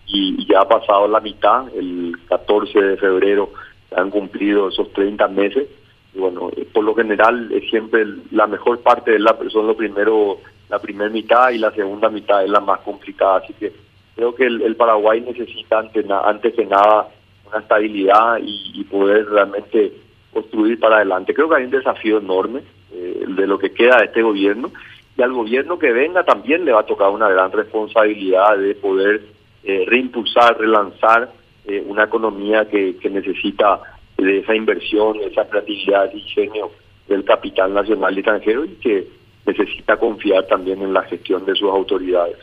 y, 0.06 0.44
ya 0.50 0.60
ha 0.60 0.68
pasado 0.68 1.06
la 1.06 1.20
mitad. 1.20 1.68
El 1.72 2.16
14 2.28 2.80
de 2.80 2.96
febrero 2.96 3.50
han 3.96 4.10
cumplido 4.10 4.68
esos 4.68 4.92
30 4.92 5.28
meses. 5.28 5.68
Y 6.14 6.18
bueno, 6.18 6.50
eh, 6.56 6.66
por 6.72 6.84
lo 6.84 6.94
general 6.94 7.50
es 7.52 7.68
siempre 7.70 8.04
la 8.30 8.46
mejor 8.46 8.80
parte 8.80 9.12
de 9.12 9.18
la 9.18 9.38
persona, 9.38 9.68
lo 9.68 9.76
primero, 9.76 10.38
la 10.68 10.78
primera 10.78 11.10
mitad 11.10 11.50
y 11.50 11.58
la 11.58 11.70
segunda 11.72 12.08
mitad 12.08 12.44
es 12.44 12.50
la 12.50 12.60
más 12.60 12.80
complicada. 12.80 13.38
Así 13.38 13.52
que 13.54 13.72
creo 14.16 14.34
que 14.34 14.46
el, 14.46 14.76
Paraguay 14.76 15.20
necesita 15.20 15.78
antes, 15.78 16.04
antes 16.10 16.54
que 16.54 16.66
nada 16.66 17.08
una 17.48 17.60
estabilidad 17.60 18.38
y, 18.42 18.84
poder 18.84 19.28
realmente 19.28 19.92
construir 20.32 20.78
para 20.78 20.96
adelante. 20.96 21.34
Creo 21.34 21.48
que 21.48 21.56
hay 21.56 21.64
un 21.64 21.70
desafío 21.70 22.18
enorme 22.18 22.60
eh, 22.92 23.24
de 23.26 23.46
lo 23.46 23.58
que 23.58 23.72
queda 23.72 23.98
de 23.98 24.06
este 24.06 24.22
gobierno 24.22 24.72
y 25.16 25.22
al 25.22 25.32
gobierno 25.32 25.78
que 25.78 25.92
venga 25.92 26.24
también 26.24 26.64
le 26.64 26.72
va 26.72 26.80
a 26.80 26.86
tocar 26.86 27.10
una 27.10 27.28
gran 27.28 27.52
responsabilidad 27.52 28.56
de 28.56 28.74
poder 28.74 29.20
eh, 29.64 29.84
reimpulsar, 29.86 30.58
relanzar 30.58 31.30
eh, 31.66 31.84
una 31.86 32.04
economía 32.04 32.68
que, 32.68 32.96
necesita 33.10 33.80
de 34.16 34.38
esa 34.38 34.54
inversión, 34.54 35.16
esa 35.20 35.48
creatividad, 35.48 36.12
diseño 36.12 36.70
del 37.08 37.24
capital 37.24 37.74
nacional 37.74 38.14
y 38.14 38.20
extranjero 38.20 38.64
y 38.64 38.74
que 38.76 39.08
necesita 39.46 39.96
confiar 39.96 40.46
también 40.46 40.82
en 40.82 40.92
la 40.92 41.02
gestión 41.02 41.44
de 41.44 41.54
sus 41.54 41.68
autoridades. 41.70 42.36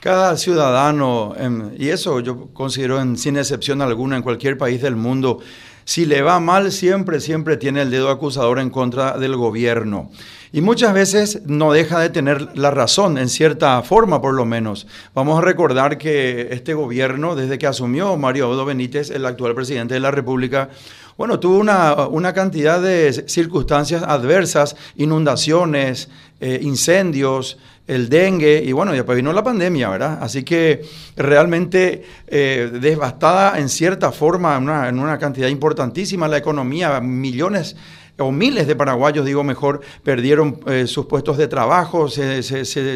Cada 0.00 0.36
ciudadano, 0.36 1.34
y 1.78 1.88
eso 1.88 2.20
yo 2.20 2.48
considero 2.52 3.00
en, 3.00 3.16
sin 3.16 3.36
excepción 3.36 3.80
alguna 3.80 4.16
en 4.16 4.22
cualquier 4.22 4.58
país 4.58 4.82
del 4.82 4.96
mundo, 4.96 5.40
si 5.84 6.06
le 6.06 6.22
va 6.22 6.40
mal 6.40 6.72
siempre, 6.72 7.20
siempre 7.20 7.56
tiene 7.56 7.82
el 7.82 7.90
dedo 7.90 8.10
acusador 8.10 8.58
en 8.58 8.70
contra 8.70 9.18
del 9.18 9.36
gobierno. 9.36 10.10
Y 10.54 10.60
muchas 10.60 10.94
veces 10.94 11.42
no 11.46 11.72
deja 11.72 11.98
de 11.98 12.10
tener 12.10 12.56
la 12.56 12.70
razón, 12.70 13.18
en 13.18 13.28
cierta 13.28 13.82
forma 13.82 14.22
por 14.22 14.34
lo 14.34 14.44
menos. 14.44 14.86
Vamos 15.12 15.36
a 15.36 15.42
recordar 15.42 15.98
que 15.98 16.48
este 16.52 16.74
gobierno, 16.74 17.34
desde 17.34 17.58
que 17.58 17.66
asumió 17.66 18.16
Mario 18.16 18.50
Odo 18.50 18.64
Benítez, 18.64 19.10
el 19.10 19.26
actual 19.26 19.56
presidente 19.56 19.94
de 19.94 20.00
la 20.00 20.12
República, 20.12 20.70
bueno, 21.16 21.38
tuvo 21.38 21.58
una, 21.58 22.06
una 22.08 22.32
cantidad 22.32 22.80
de 22.80 23.12
circunstancias 23.28 24.02
adversas, 24.02 24.76
inundaciones, 24.96 26.08
eh, 26.40 26.58
incendios, 26.62 27.58
el 27.86 28.08
dengue 28.08 28.62
y 28.64 28.72
bueno, 28.72 28.92
después 28.92 29.16
vino 29.16 29.32
la 29.32 29.44
pandemia, 29.44 29.90
¿verdad? 29.90 30.18
Así 30.20 30.42
que 30.42 30.82
realmente 31.16 32.04
eh, 32.26 32.70
devastada 32.80 33.58
en 33.58 33.68
cierta 33.68 34.10
forma, 34.10 34.56
en 34.56 34.98
una, 34.98 35.18
cantidad 35.18 35.48
importantísima 35.48 36.26
la 36.26 36.38
economía, 36.38 37.00
millones 37.00 37.76
o 38.18 38.30
miles 38.30 38.66
de 38.66 38.76
paraguayos, 38.76 39.26
digo 39.26 39.44
mejor, 39.44 39.80
perdieron 40.02 40.60
eh, 40.66 40.86
sus 40.86 41.06
puestos 41.06 41.36
de 41.36 41.48
trabajo, 41.48 42.08
se, 42.08 42.42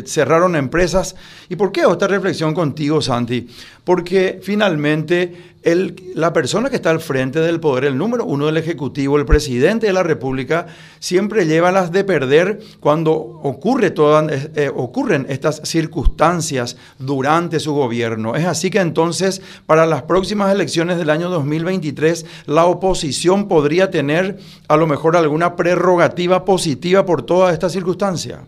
cerraron 0.07 0.57
empresas. 0.57 1.17
¿Y 1.49 1.57
por 1.57 1.73
qué 1.73 1.83
esta 1.91 2.07
reflexión 2.07 2.55
contigo, 2.55 3.03
Santi? 3.03 3.49
Porque 3.85 4.41
finalmente 4.43 5.57
el, 5.63 5.97
la 6.15 6.33
persona 6.33 6.71
que 6.71 6.77
está 6.77 6.91
al 6.91 7.01
frente 7.01 7.41
del 7.41 7.61
poder, 7.61 7.85
el 7.85 7.99
número 7.99 8.25
uno 8.25 8.47
del 8.47 8.57
Ejecutivo, 8.57 9.19
el 9.19 9.27
presidente 9.27 9.87
de 9.87 9.93
la 9.93 10.03
República, 10.03 10.67
siempre 10.99 11.47
lleva 11.47 11.73
las 11.73 11.91
de 11.91 12.05
perder 12.05 12.61
cuando 12.81 13.13
ocurre 13.13 13.91
todas, 13.91 14.31
eh, 14.31 14.51
eh, 14.55 14.71
ocurren 14.75 15.27
estas 15.29 15.69
circunstancias 15.69 16.79
durante 16.99 17.59
su 17.61 17.75
gobierno. 17.75 18.37
Es 18.37 18.47
así 18.47 18.71
que 18.71 18.79
entonces, 18.79 19.43
para 19.67 19.87
las 19.87 20.03
próximas 20.03 20.55
elecciones 20.55 20.97
del 20.99 21.11
año 21.11 21.29
2023, 21.29 22.45
la 22.47 22.67
oposición 22.67 23.49
podría 23.49 23.91
tener 23.91 24.37
a 24.69 24.77
lo 24.77 24.87
mejor 24.87 25.17
alguna 25.17 25.57
prerrogativa 25.57 26.45
positiva 26.45 27.05
por 27.05 27.23
toda 27.23 27.53
esta 27.53 27.69
circunstancia. 27.69 28.41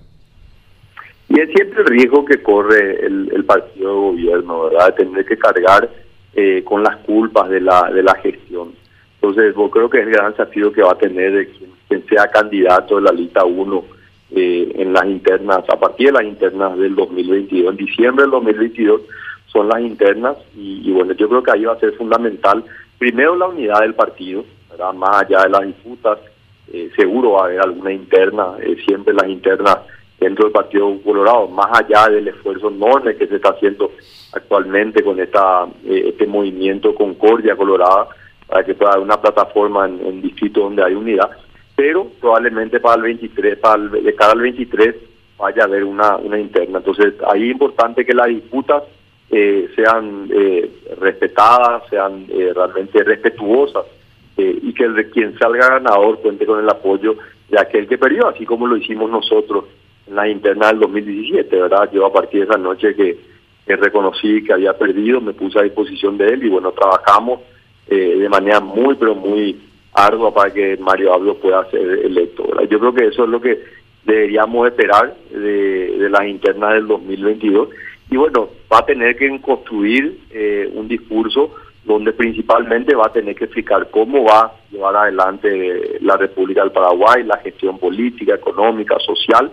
Y 1.28 1.40
es 1.40 1.48
siempre 1.54 1.82
el 1.82 1.86
riesgo 1.86 2.24
que 2.24 2.42
corre 2.42 3.06
el 3.06 3.44
partido 3.44 3.88
de 3.88 4.00
gobierno, 4.00 4.64
¿verdad? 4.64 4.86
De 4.88 5.04
tener 5.04 5.24
que 5.24 5.38
cargar 5.38 5.88
eh, 6.34 6.62
con 6.64 6.82
las 6.82 6.96
culpas 6.98 7.48
de 7.48 7.60
la, 7.60 7.90
de 7.90 8.02
la 8.02 8.14
gestión. 8.16 8.72
Entonces, 9.14 9.54
yo 9.54 9.68
creo 9.68 9.90
que 9.90 9.98
es 9.98 10.06
el 10.06 10.12
gran 10.12 10.30
desafío 10.30 10.72
que 10.72 10.82
va 10.82 10.92
a 10.92 10.98
tener 10.98 11.48
quien, 11.88 12.06
sea 12.08 12.28
candidato 12.28 12.96
de 12.96 13.02
la 13.02 13.12
lista 13.12 13.44
1 13.44 13.84
eh, 14.30 14.72
en 14.76 14.92
las 14.92 15.06
internas, 15.06 15.64
a 15.68 15.78
partir 15.78 16.06
de 16.06 16.12
las 16.12 16.24
internas 16.24 16.78
del 16.78 16.94
2022. 16.94 17.72
En 17.72 17.76
diciembre 17.76 18.22
del 18.22 18.30
2022 18.30 19.02
son 19.46 19.68
las 19.68 19.80
internas 19.80 20.36
y, 20.56 20.90
bueno, 20.92 21.12
yo 21.14 21.28
creo 21.28 21.42
que 21.42 21.50
ahí 21.50 21.64
va 21.64 21.72
a 21.72 21.80
ser 21.80 21.92
fundamental, 21.94 22.64
primero 22.98 23.34
la 23.34 23.48
unidad 23.48 23.80
del 23.80 23.94
partido, 23.94 24.44
más 24.94 25.24
allá 25.24 25.42
de 25.42 25.48
las 25.50 25.66
disputas, 25.66 26.18
eh, 26.72 26.90
seguro 26.94 27.32
va 27.32 27.42
a 27.42 27.44
haber 27.46 27.60
alguna 27.60 27.92
interna, 27.92 28.54
siempre 28.86 29.12
las 29.12 29.28
internas 29.28 29.78
dentro 30.20 30.44
del 30.44 30.52
Partido 30.52 31.00
Colorado, 31.02 31.48
más 31.48 31.66
allá 31.72 32.08
del 32.08 32.28
esfuerzo 32.28 32.68
enorme 32.68 33.16
que 33.16 33.26
se 33.26 33.36
está 33.36 33.50
haciendo 33.50 33.90
actualmente 34.32 35.02
con 35.02 35.18
esta 35.18 35.66
eh, 35.84 36.10
este 36.10 36.26
movimiento 36.26 36.94
Concordia 36.94 37.56
Colorada, 37.56 38.08
para 38.46 38.64
que 38.64 38.74
pueda 38.74 38.92
haber 38.92 39.04
una 39.04 39.20
plataforma 39.20 39.86
en, 39.86 40.00
en 40.06 40.22
distritos 40.22 40.62
donde 40.62 40.84
hay 40.84 40.94
unidad, 40.94 41.30
pero 41.74 42.06
probablemente 42.20 42.78
para 42.78 42.96
el 42.96 43.02
23, 43.02 43.58
para 43.58 43.82
el, 43.82 43.90
de 43.90 44.14
cara 44.14 44.32
al 44.32 44.40
23 44.40 44.94
vaya 45.38 45.62
a 45.62 45.66
haber 45.66 45.84
una, 45.84 46.16
una 46.16 46.38
interna. 46.38 46.78
Entonces, 46.78 47.14
ahí 47.32 47.44
es 47.44 47.52
importante 47.52 48.04
que 48.04 48.12
las 48.12 48.28
disputas 48.28 48.82
eh, 49.30 49.70
sean 49.74 50.28
eh, 50.30 50.70
respetadas, 51.00 51.84
sean 51.88 52.26
eh, 52.28 52.52
realmente 52.54 53.02
respetuosas 53.02 53.84
y 54.36 54.72
que 54.72 54.84
el, 54.84 55.10
quien 55.10 55.38
salga 55.38 55.68
ganador 55.68 56.18
cuente 56.20 56.46
con 56.46 56.58
el 56.58 56.68
apoyo 56.68 57.14
de 57.48 57.60
aquel 57.60 57.86
que 57.86 57.98
perdió, 57.98 58.26
así 58.26 58.46
como 58.46 58.66
lo 58.66 58.76
hicimos 58.76 59.10
nosotros 59.10 59.64
la 60.10 60.28
interna 60.28 60.68
del 60.68 60.80
2017, 60.80 61.60
¿verdad? 61.60 61.90
Yo 61.92 62.06
a 62.06 62.12
partir 62.12 62.40
de 62.40 62.46
esa 62.46 62.58
noche 62.58 62.94
que, 62.94 63.30
reconocí 63.66 64.42
que 64.42 64.52
había 64.52 64.76
perdido, 64.76 65.20
me 65.20 65.32
puse 65.32 65.58
a 65.58 65.62
disposición 65.62 66.18
de 66.18 66.26
él 66.26 66.44
y 66.44 66.48
bueno, 66.48 66.72
trabajamos 66.72 67.40
de 67.86 68.28
manera 68.28 68.58
muy, 68.58 68.96
pero 68.96 69.14
muy 69.14 69.56
ardua 69.92 70.34
para 70.34 70.52
que 70.52 70.76
Mario 70.78 71.14
Abdo 71.14 71.36
pueda 71.36 71.70
ser 71.70 71.80
electo. 71.80 72.44
Yo 72.68 72.80
creo 72.80 72.92
que 72.92 73.06
eso 73.06 73.24
es 73.24 73.30
lo 73.30 73.40
que 73.40 73.60
deberíamos 74.04 74.66
esperar 74.66 75.14
de, 75.30 75.98
de 75.98 76.10
las 76.10 76.26
internas 76.26 76.74
del 76.74 76.88
2022 76.88 77.68
y 78.10 78.16
bueno, 78.16 78.48
va 78.72 78.78
a 78.78 78.86
tener 78.86 79.16
que 79.16 79.40
construir 79.40 80.18
eh, 80.30 80.68
un 80.74 80.88
discurso 80.88 81.54
donde 81.84 82.12
principalmente 82.12 82.94
va 82.94 83.06
a 83.06 83.12
tener 83.12 83.36
que 83.36 83.44
explicar 83.44 83.88
cómo 83.90 84.24
va 84.24 84.40
a 84.40 84.52
llevar 84.70 84.96
adelante 84.96 85.98
la 86.00 86.16
República 86.16 86.62
del 86.62 86.72
Paraguay, 86.72 87.22
la 87.22 87.38
gestión 87.38 87.78
política, 87.78 88.34
económica, 88.34 88.98
social, 88.98 89.50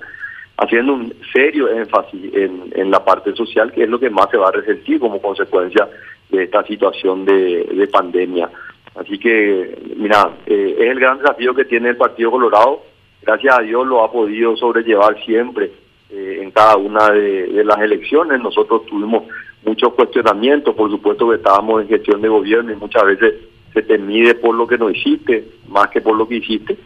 haciendo 0.58 0.94
un 0.94 1.14
serio 1.32 1.70
énfasis 1.70 2.34
en, 2.34 2.92
la 2.92 3.04
parte 3.04 3.34
social, 3.34 3.72
que 3.72 3.84
es 3.84 3.90
lo 3.90 4.00
que 4.00 4.10
más 4.10 4.30
se 4.32 4.38
va 4.38 4.50
a 4.50 4.52
resentir 4.52 5.00
como 5.00 5.22
consecuencia 5.22 5.88
de 6.30 6.44
esta 6.44 6.64
situación 6.64 7.26
de, 7.26 7.88
pandemia. 7.92 8.50
Así 8.96 9.20
que, 9.20 9.78
mira, 9.96 10.32
eh, 10.46 10.76
es 10.80 10.88
el 10.88 11.00
gran 11.00 11.20
desafío 11.20 11.54
que 11.54 11.66
tiene 11.66 11.90
el 11.90 11.98
Partido 11.98 12.32
Colorado. 12.32 12.82
Gracias 13.22 13.60
a 13.60 13.62
Dios 13.62 13.86
lo 13.86 14.04
ha 14.04 14.12
podido 14.12 14.56
sobrellevar 14.58 15.22
siempre 15.24 15.72
eh, 16.10 16.40
en 16.42 16.52
cada 16.52 16.78
una 16.78 17.12
de, 17.12 17.64
las 17.64 17.80
elecciones. 17.80 18.42
Nosotros 18.42 18.86
tuvimos 18.88 19.24
muchos 19.64 19.94
cuestionamientos, 19.94 20.74
por 20.74 20.90
supuesto 20.90 21.30
que 21.30 21.36
estábamos 21.36 21.82
en 21.82 21.90
gestión 21.90 22.22
de 22.22 22.30
gobierno 22.30 22.72
y 22.72 22.78
muchas 22.78 23.06
veces 23.06 23.36
se 23.74 23.84
te 23.84 23.98
mide 24.00 24.34
por 24.34 24.56
lo 24.56 24.66
que 24.66 24.78
no 24.78 24.90
hiciste, 24.90 25.48
más 25.68 25.90
que 25.90 26.02
por 26.02 26.16
lo 26.16 26.28
que 26.28 26.38
hiciste, 26.38 26.78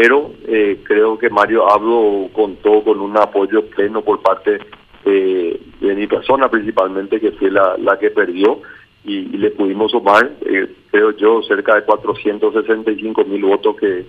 pero 0.00 0.30
eh, 0.46 0.78
creo 0.84 1.18
que 1.18 1.28
Mario 1.28 1.68
Abdo 1.68 2.28
contó 2.32 2.84
con 2.84 3.00
un 3.00 3.16
apoyo 3.16 3.66
pleno 3.66 4.00
por 4.02 4.22
parte 4.22 4.60
de 5.04 5.58
mi 5.80 6.06
persona 6.06 6.48
principalmente, 6.48 7.18
que 7.18 7.32
fue 7.32 7.50
la, 7.50 7.76
la 7.78 7.98
que 7.98 8.10
perdió, 8.10 8.60
y, 9.02 9.22
le 9.22 9.50
pudimos 9.50 9.90
sumar, 9.90 10.30
eh, 10.42 10.68
creo 10.92 11.16
yo, 11.16 11.42
cerca 11.42 11.74
de 11.74 11.82
465 11.82 13.24
mil 13.24 13.42
votos 13.42 13.74
que, 13.76 14.06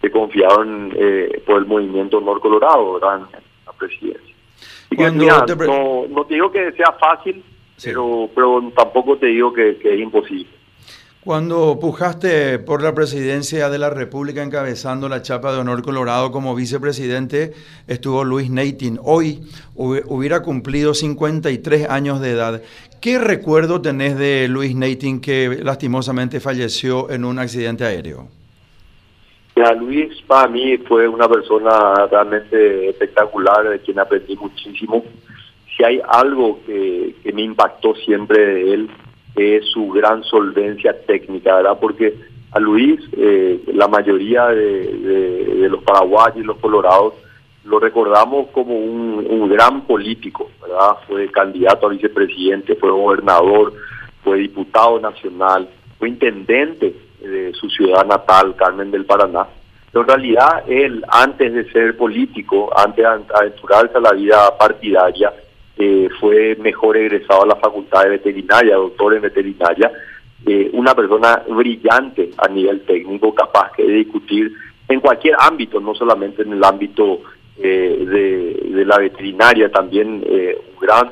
que 0.00 0.10
confiaron 0.10 0.96
por 1.44 1.58
el 1.58 1.66
movimiento 1.66 2.18
Nor 2.18 2.40
Colorado, 2.40 2.94
¿verdad? 2.94 3.20
presidencia. 3.76 4.34
no, 5.66 6.06
no 6.08 6.24
te 6.24 6.34
digo 6.34 6.50
que 6.50 6.72
sea 6.72 6.92
fácil, 6.92 7.44
pero, 7.84 8.30
pero 8.34 8.72
tampoco 8.74 9.18
te 9.18 9.26
digo 9.26 9.52
que, 9.52 9.76
es 9.82 10.00
imposible. 10.00 10.48
Cuando 11.26 11.76
pujaste 11.80 12.60
por 12.60 12.84
la 12.84 12.94
presidencia 12.94 13.68
de 13.68 13.78
la 13.80 13.90
República 13.90 14.44
encabezando 14.44 15.08
la 15.08 15.22
chapa 15.22 15.52
de 15.52 15.58
honor 15.58 15.82
Colorado 15.82 16.30
como 16.30 16.54
vicepresidente, 16.54 17.52
estuvo 17.88 18.22
Luis 18.22 18.48
Neitin. 18.48 19.00
Hoy 19.02 19.40
hubiera 19.74 20.42
cumplido 20.42 20.94
53 20.94 21.90
años 21.90 22.20
de 22.20 22.30
edad. 22.30 22.62
¿Qué 23.00 23.18
recuerdo 23.18 23.82
tenés 23.82 24.16
de 24.16 24.46
Luis 24.46 24.76
Neitin 24.76 25.20
que 25.20 25.58
lastimosamente 25.64 26.38
falleció 26.38 27.10
en 27.10 27.24
un 27.24 27.40
accidente 27.40 27.84
aéreo? 27.84 28.28
Luis 29.80 30.22
para 30.28 30.46
mí 30.46 30.78
fue 30.78 31.08
una 31.08 31.28
persona 31.28 32.06
realmente 32.08 32.90
espectacular, 32.90 33.68
de 33.68 33.80
quien 33.80 33.98
aprendí 33.98 34.36
muchísimo. 34.36 35.02
Si 35.76 35.82
hay 35.82 36.00
algo 36.08 36.60
que, 36.64 37.16
me 37.34 37.42
impactó 37.42 37.96
siempre 37.96 38.38
de 38.46 38.74
él, 38.74 38.90
es 39.36 39.66
su 39.66 39.88
gran 39.90 40.24
solvencia 40.24 40.96
técnica, 41.06 41.56
¿verdad? 41.56 41.78
Porque 41.80 42.14
a 42.52 42.58
Luis, 42.58 43.00
eh, 43.16 43.60
la 43.74 43.86
mayoría 43.88 44.46
de, 44.48 45.68
los 45.68 45.82
paraguayos 45.82 46.38
y 46.38 46.42
los 46.42 46.56
colorados 46.58 47.14
lo 47.64 47.80
recordamos 47.80 48.48
como 48.52 48.78
un, 48.78 49.26
un 49.28 49.48
gran 49.48 49.82
político, 49.82 50.50
¿verdad? 50.62 50.96
Fue 51.06 51.28
candidato 51.30 51.86
a 51.86 51.90
vicepresidente, 51.90 52.76
fue 52.76 52.90
gobernador, 52.90 53.72
fue 54.22 54.38
diputado 54.38 55.00
nacional, 55.00 55.68
fue 55.98 56.08
intendente 56.08 56.94
de 57.20 57.52
su 57.54 57.68
ciudad 57.68 58.06
natal, 58.06 58.54
Carmen 58.56 58.90
del 58.90 59.04
Paraná. 59.04 59.46
Pero 59.90 60.02
en 60.02 60.08
realidad 60.08 60.64
él, 60.68 61.04
antes 61.08 61.52
de 61.52 61.70
ser 61.72 61.96
político, 61.96 62.70
antes 62.76 63.04
de 63.04 63.34
aventurarse 63.34 63.96
a 63.96 64.00
la 64.00 64.12
vida 64.12 64.56
partidaria, 64.58 65.32
eh, 65.78 66.08
fue 66.20 66.56
mejor 66.56 66.96
egresado 66.96 67.42
a 67.42 67.46
la 67.46 67.56
Facultad 67.56 68.04
de 68.04 68.10
Veterinaria, 68.10 68.76
doctor 68.76 69.14
en 69.14 69.22
veterinaria, 69.22 69.92
eh, 70.46 70.70
una 70.72 70.94
persona 70.94 71.42
brillante 71.48 72.30
a 72.38 72.48
nivel 72.48 72.82
técnico, 72.82 73.34
capaz 73.34 73.72
de 73.76 73.84
discutir 73.84 74.52
en 74.88 75.00
cualquier 75.00 75.34
ámbito, 75.38 75.80
no 75.80 75.94
solamente 75.94 76.42
en 76.42 76.52
el 76.52 76.64
ámbito 76.64 77.20
eh, 77.58 78.58
de, 78.72 78.84
la 78.84 78.98
veterinaria, 78.98 79.70
también 79.70 80.24
un 80.24 80.80
gran 80.80 81.10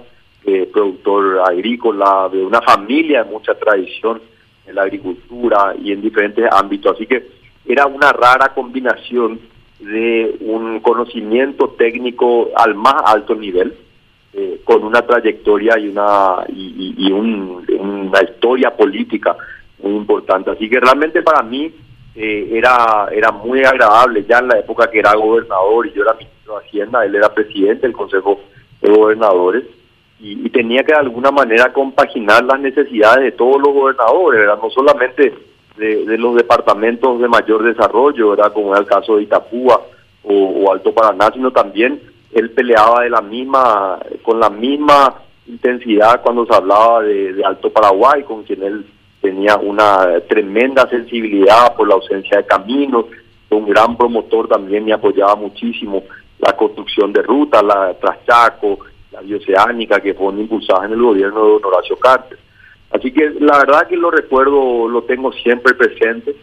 productor 0.73 1.41
agrícola, 1.49 2.29
de 2.31 2.45
una 2.45 2.61
familia 2.61 3.25
de 3.25 3.31
mucha 3.31 3.55
tradición 3.55 4.21
en 4.67 4.75
la 4.75 4.83
agricultura 4.83 5.75
y 5.83 5.91
en 5.91 6.01
diferentes 6.01 6.47
ámbitos. 6.53 6.95
Así 6.95 7.07
que 7.07 7.27
era 7.67 7.87
una 7.87 8.13
rara 8.13 8.53
combinación 8.55 9.41
de 9.81 10.37
un 10.41 10.81
conocimiento 10.81 11.71
técnico 11.71 12.51
al 12.57 12.75
más 12.75 13.03
alto 13.07 13.35
nivel, 13.35 13.69
eh, 13.71 13.79
con 14.65 14.83
una 14.83 15.03
trayectoria 15.03 15.79
y 15.79 15.89
una 15.89 16.45
y, 16.49 17.13
una 17.13 18.23
historia 18.23 18.75
política 18.75 19.37
muy 19.83 19.95
importante. 19.95 20.51
Así 20.51 20.69
que 20.69 20.81
realmente 20.81 21.23
para 21.23 21.43
mí 21.43 21.73
eh, 22.15 22.49
era 22.53 23.09
era 23.13 23.31
muy 23.31 23.65
agradable 23.65 24.25
ya 24.25 24.39
en 24.39 24.49
la 24.49 24.59
época 24.59 24.91
que 24.91 24.99
era 25.01 25.15
gobernador 25.15 25.87
y 25.87 25.93
yo 25.93 26.03
era 26.03 26.15
ministro 26.15 26.59
de 26.59 26.67
Hacienda, 26.67 27.05
él 27.05 27.15
era 27.15 27.35
presidente 27.35 27.83
del 27.83 27.93
Consejo 27.93 28.41
de 28.81 28.91
Gobernadores 28.91 29.65
y, 30.21 30.49
tenía 30.51 30.85
que 30.85 30.93
de 30.93 31.01
alguna 31.01 31.31
manera 31.31 31.73
compaginar 31.73 32.45
las 32.45 32.61
necesidades 32.61 33.25
de 33.25 33.33
todos 33.33 33.61
los 33.61 33.75
gobernadores, 33.75 34.47
no 34.47 34.71
solamente 34.71 35.35
de, 35.77 36.19
los 36.19 36.37
departamentos 36.37 37.21
de 37.21 37.29
mayor 37.29 37.63
desarrollo, 37.63 38.31
¿verdad? 38.31 38.53
como 38.53 38.71
era 38.71 38.81
el 38.81 38.87
caso 38.87 39.17
de 39.17 39.25
Itapúa 39.25 39.83
o, 40.23 40.73
Alto 40.73 40.95
Paraná, 40.95 41.31
sino 41.35 41.51
también 41.51 42.01
él 42.35 42.51
peleaba 42.51 43.03
de 43.03 43.11
la 43.11 43.21
misma, 43.21 43.99
con 44.23 44.41
la 44.41 44.51
misma 44.51 45.15
intensidad 45.47 46.21
cuando 46.23 46.47
se 46.47 46.55
hablaba 46.55 47.03
de, 47.03 47.43
Alto 47.45 47.71
Paraguay, 47.71 48.23
con 48.25 48.43
quien 48.43 48.63
él 48.63 48.87
tenía 49.21 49.57
una 49.57 50.21
tremenda 50.29 50.89
sensibilidad 50.89 51.75
por 51.75 51.89
la 51.89 51.95
ausencia 51.95 52.39
de 52.39 52.47
caminos, 52.47 53.07
un 53.51 53.67
gran 53.67 53.97
promotor 53.97 54.49
también 54.49 54.85
me 54.85 54.93
apoyaba 54.93 55.37
muchísimo 55.37 56.03
la 56.39 56.55
construcción 56.57 57.13
de 57.13 57.23
rutas, 57.23 57.63
la 57.63 57.95
Traschaco, 57.95 58.81
la 59.13 59.21
bioceánica 59.21 60.01
que 60.01 60.15
fueron 60.15 60.41
impulsadas 60.41 60.87
en 60.87 60.93
el 60.93 61.03
gobierno 61.03 61.45
de 61.45 61.53
Don 61.53 61.65
Horacio 61.65 61.97
Carter. 61.97 62.39
Así 62.91 63.13
que 63.13 63.31
la 63.41 63.59
verdad 63.59 63.87
que 63.89 63.97
lo 63.97 64.11
recuerdo, 64.11 64.89
lo 64.89 65.03
tengo 65.03 65.33
siempre 65.33 65.75
presente 65.75 66.35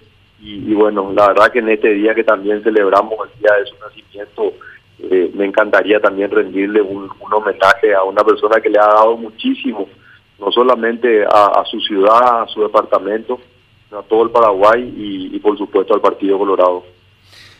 y, 0.43 0.73
bueno, 0.73 1.13
la 1.15 1.27
verdad 1.27 1.51
que 1.51 1.59
en 1.59 1.69
este 1.69 1.93
día 1.93 2.15
que 2.15 2.23
también 2.23 2.63
celebramos 2.63 3.13
el 3.25 3.39
día 3.41 3.53
de 3.57 3.65
su 3.67 3.75
nacimiento, 3.77 4.53
eh, 5.09 5.31
me 5.33 5.45
encantaría 5.45 5.99
también 5.99 6.29
rendirle 6.29 6.81
un, 6.81 7.09
homenaje 7.31 7.93
a 7.95 8.03
una 8.03 8.23
persona 8.23 8.59
que 8.61 8.69
le 8.69 8.79
ha 8.79 8.87
dado 8.87 9.17
muchísimo, 9.17 9.87
no 10.39 10.51
solamente 10.51 11.23
a, 11.25 11.63
su 11.69 11.79
ciudad, 11.79 12.41
a 12.41 12.47
su 12.47 12.61
departamento, 12.61 13.39
a 13.91 14.01
todo 14.03 14.23
el 14.23 14.29
Paraguay 14.31 15.29
y 15.33 15.39
por 15.39 15.57
supuesto 15.57 15.93
al 15.93 16.01
Partido 16.01 16.37
Colorado. 16.37 16.83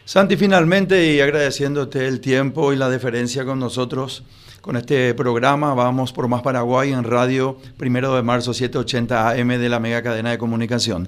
Santi, 0.04 0.36
finalmente 0.36 1.14
y 1.14 1.22
agradeciéndote 1.22 2.08
el 2.08 2.20
tiempo 2.22 2.74
y 2.74 2.76
la 2.76 2.90
deferencia 2.90 3.46
con 3.46 3.60
nosotros, 3.60 4.26
con 4.60 4.76
este 4.76 5.14
programa, 5.14 5.74
vamos 5.74 6.12
por 6.12 6.28
Más 6.28 6.42
Paraguay 6.42 6.92
en 6.92 7.04
radio, 7.04 7.56
primero 7.78 8.16
de 8.16 8.24
marzo, 8.24 8.54
780 8.54 9.30
AM 9.30 9.48
de 9.48 9.70
la 9.70 9.80
mega 9.80 10.02
cadena 10.02 10.32
de 10.32 10.38
comunicación. 10.38 11.08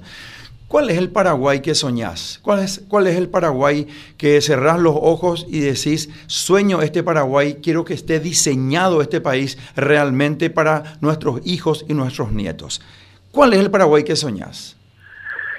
¿Cuál 0.74 0.90
es 0.90 0.98
el 0.98 1.12
Paraguay 1.12 1.62
que 1.62 1.76
soñás? 1.76 2.40
¿Cuál 2.42 2.64
es, 2.64 2.84
¿Cuál 2.90 3.06
es 3.06 3.16
el 3.16 3.30
Paraguay 3.30 3.86
que 4.18 4.42
cerrás 4.42 4.80
los 4.80 4.96
ojos 4.96 5.46
y 5.48 5.60
decís, 5.60 6.10
sueño 6.26 6.82
este 6.82 7.04
Paraguay, 7.04 7.58
quiero 7.62 7.86
que 7.86 7.94
esté 7.94 8.20
diseñado 8.20 9.00
este 9.00 9.22
país 9.22 9.56
realmente 9.76 10.50
para 10.50 10.98
nuestros 11.00 11.46
hijos 11.46 11.86
y 11.88 11.94
nuestros 11.94 12.32
nietos? 12.32 12.82
¿Cuál 13.30 13.54
es 13.54 13.60
el 13.60 13.70
Paraguay 13.70 14.04
que 14.04 14.16
soñás? 14.16 14.76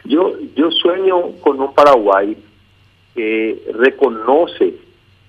Yo, 0.05 0.33
yo 0.57 0.73
sueño 0.73 1.31
con 1.43 1.61
un 1.61 1.73
Paraguay 1.73 2.37
que 3.15 3.63
reconoce, 3.73 4.75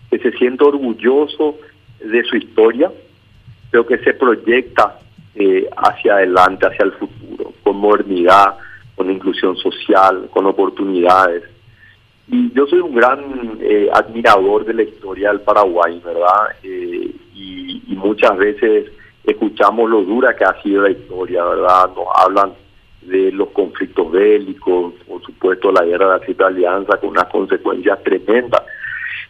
que 0.09 0.17
se 0.17 0.31
siente 0.31 0.63
orgulloso 0.63 1.59
de 2.03 2.23
su 2.23 2.37
historia, 2.37 2.91
pero 3.69 3.85
que 3.85 3.99
se 3.99 4.15
proyecta 4.15 4.97
eh, 5.35 5.69
hacia 5.77 6.15
adelante, 6.15 6.65
hacia 6.65 6.85
el 6.85 6.93
futuro, 6.93 7.53
con 7.61 7.77
modernidad, 7.77 8.55
con 8.95 9.11
inclusión 9.11 9.55
social, 9.57 10.29
con 10.31 10.45
oportunidades. 10.45 11.43
Y 12.27 12.51
yo 12.53 12.65
soy 12.65 12.79
un 12.79 12.95
gran 12.95 13.59
eh, 13.61 13.89
admirador 13.93 14.65
de 14.65 14.73
la 14.73 14.83
historia 14.83 15.29
del 15.29 15.41
Paraguay, 15.41 16.01
¿verdad? 16.03 16.55
Eh, 16.63 17.11
y, 17.33 17.81
muchas 17.95 18.37
veces 18.37 18.91
escuchamos 19.23 19.89
lo 19.89 20.03
dura 20.03 20.35
que 20.35 20.43
ha 20.43 20.61
sido 20.61 20.83
la 20.83 20.91
historia, 20.91 21.43
¿verdad? 21.43 21.89
Nos 21.95 22.05
hablan 22.15 22.53
de 23.01 23.31
los 23.31 23.49
conflictos 23.49 24.11
bélicos, 24.11 24.93
por 25.07 25.23
supuesto 25.23 25.71
la 25.71 25.83
guerra 25.83 26.05
de 26.05 26.11
la 26.11 26.19
Triple 26.19 26.45
Alianza 26.45 26.97
con 26.97 27.09
unas 27.09 27.25
consecuencias 27.25 28.03
tremendas. 28.03 28.61